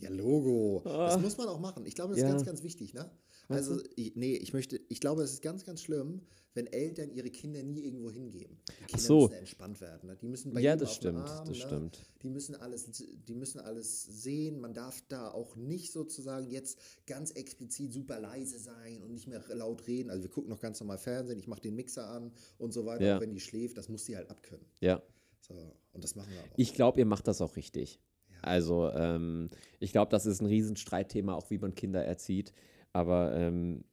[0.00, 0.82] Ja, Logo.
[0.84, 1.18] Das Ah.
[1.18, 1.86] muss man auch machen.
[1.86, 2.26] Ich glaube, das Ja.
[2.28, 3.10] ist ganz, ganz wichtig, ne?
[3.48, 6.22] Also, ich, nee, ich möchte, ich glaube, es ist ganz, ganz schlimm,
[6.54, 8.58] wenn Eltern ihre Kinder nie irgendwo hingeben.
[8.80, 9.20] Die Kinder so.
[9.22, 10.08] müssen entspannt werden.
[10.08, 10.16] Ne?
[10.16, 11.62] Die müssen bei Ja, das stimmt, Arm, das ne?
[11.64, 11.98] stimmt.
[12.22, 14.60] Die müssen alles, die müssen alles sehen.
[14.60, 19.42] Man darf da auch nicht sozusagen jetzt ganz explizit super leise sein und nicht mehr
[19.54, 20.10] laut reden.
[20.10, 23.04] Also wir gucken noch ganz normal Fernsehen, ich mache den Mixer an und so weiter,
[23.04, 23.16] Ja.
[23.16, 24.64] auch wenn die schläft, das muss sie halt abkönnen.
[24.80, 25.02] Ja.
[25.40, 25.54] So,
[25.92, 26.56] und das machen wir auch.
[26.56, 28.00] Ich glaube, ihr macht das auch richtig.
[28.42, 32.52] Also ähm, ich glaube, das ist ein Riesenstreitthema, auch wie man Kinder erzieht.
[32.92, 33.84] Aber ähm,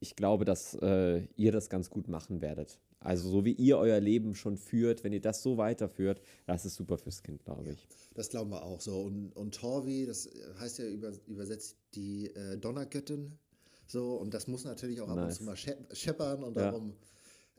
[0.00, 2.78] ich glaube, dass äh, ihr das ganz gut machen werdet.
[3.00, 6.74] Also so wie ihr euer Leben schon führt, wenn ihr das so weiterführt, das ist
[6.74, 7.86] super fürs Kind, glaube ich.
[8.14, 9.02] Das glauben wir auch so.
[9.02, 13.38] Und, und Torvi, das heißt ja über, übersetzt die äh, Donnergöttin.
[13.86, 15.36] So, und das muss natürlich auch ab und Nice.
[15.36, 16.70] zu mal schep- scheppern und Ja.
[16.70, 16.94] darum,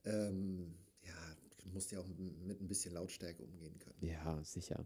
[0.04, 0.74] ähm,
[1.06, 1.14] ja,
[1.74, 2.08] musst ja auch
[2.46, 3.96] mit ein bisschen Lautstärke umgehen können.
[4.02, 4.86] Ja, sicher.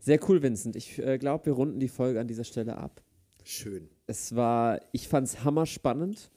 [0.00, 0.76] Sehr cool, Vincent.
[0.76, 3.02] Ich äh, glaube, wir runden die Folge an dieser Stelle ab.
[3.44, 3.88] Schön.
[4.06, 6.30] Es war, ich fand es hammerspannend.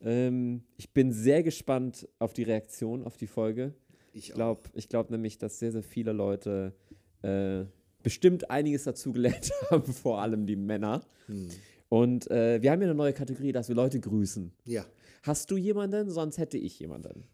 [0.00, 3.74] Ähm, ich bin sehr gespannt auf die Reaktion auf die Folge.
[4.12, 6.74] Ich, Ich glaube ich glaub nämlich, dass sehr, sehr viele Leute
[7.22, 7.64] äh,
[8.02, 11.02] bestimmt einiges dazugelernt haben, vor allem die Männer.
[11.26, 11.48] Hm.
[11.88, 14.50] Und äh, wir haben ja eine neue Kategorie, dass wir Leute grüßen.
[14.64, 14.86] Ja,
[15.22, 16.10] Hast du jemanden?
[16.10, 17.24] Sonst hätte ich jemanden.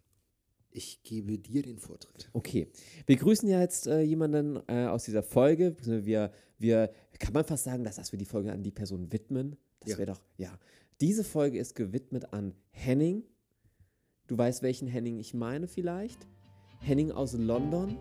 [0.70, 2.28] Ich gebe dir den Vortritt.
[2.32, 2.68] Okay,
[3.06, 5.76] wir grüßen ja jetzt äh, jemanden äh, aus dieser Folge.
[5.82, 9.56] Wir, wir, kann man fast sagen, dass, dass wir die Folge an die Person widmen?
[9.80, 9.98] Das Ja.
[9.98, 10.58] wäre doch, ja.
[11.00, 13.22] Diese Folge ist gewidmet an Henning.
[14.26, 16.26] Du weißt, welchen Henning ich meine vielleicht?
[16.80, 17.96] Henning aus London.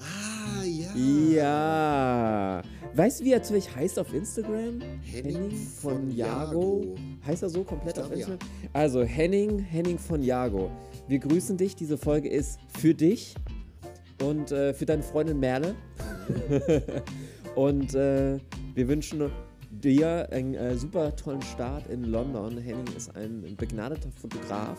[0.00, 0.94] Ah, ja.
[0.96, 2.62] Ja.
[2.94, 4.80] Weißt du, wie er zu euch heißt auf Instagram?
[5.02, 6.82] Henning von von Jago.
[6.82, 6.94] Jago.
[7.26, 8.28] Heißt er so komplett Ich auf glaube, ja.
[8.28, 8.70] Instagram?
[8.72, 10.70] Also Henning, Henning von Jago.
[11.08, 11.76] Wir grüßen dich.
[11.76, 13.34] Diese Folge ist für dich
[14.22, 15.74] und äh, für deine Freundin Merle.
[17.54, 18.38] und äh,
[18.74, 19.30] wir wünschen
[19.70, 22.58] dir einen äh, super tollen Start in London.
[22.58, 24.78] Henning ist ein begnadeter Fotograf.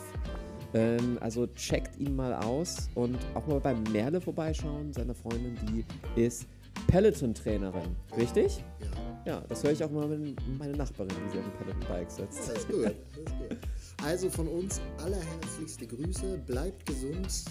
[0.74, 4.92] Ähm, also checkt ihn mal aus und auch mal bei Merle vorbeischauen.
[4.92, 5.84] Seine Freundin, die
[6.20, 6.46] ist
[6.88, 7.96] Peloton-Trainerin.
[8.16, 8.62] Richtig?
[8.80, 9.08] Ja.
[9.28, 12.48] Ja, das höre ich auch mal mit meine Nachbarin, die sich auf dem Peloton-Bike setzt.
[12.48, 12.84] Das ist gut.
[12.84, 13.58] Das ist gut.
[14.04, 16.38] Also von uns allerherzlichste Grüße.
[16.46, 17.44] Bleibt gesund.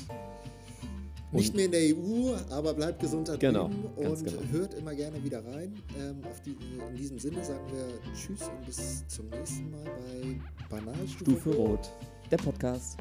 [1.34, 3.66] Nicht mehr in der EU, aber bleibt gesund da Genau,
[3.98, 4.42] und genau.
[4.50, 5.76] hört immer gerne wieder rein.
[6.00, 6.52] Ähm, die,
[6.90, 10.40] in diesem Sinne sagen wir Tschüss und bis zum nächsten Mal bei
[10.70, 11.92] Banalstufe Stufe Rot,
[12.32, 12.98] der Podcast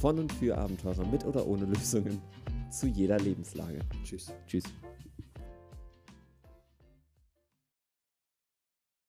[0.00, 2.22] von und für Abenteurer mit oder ohne Lösungen
[2.70, 3.80] zu jeder Lebenslage.
[4.04, 4.32] Tschüss.
[4.46, 4.64] Tschüss.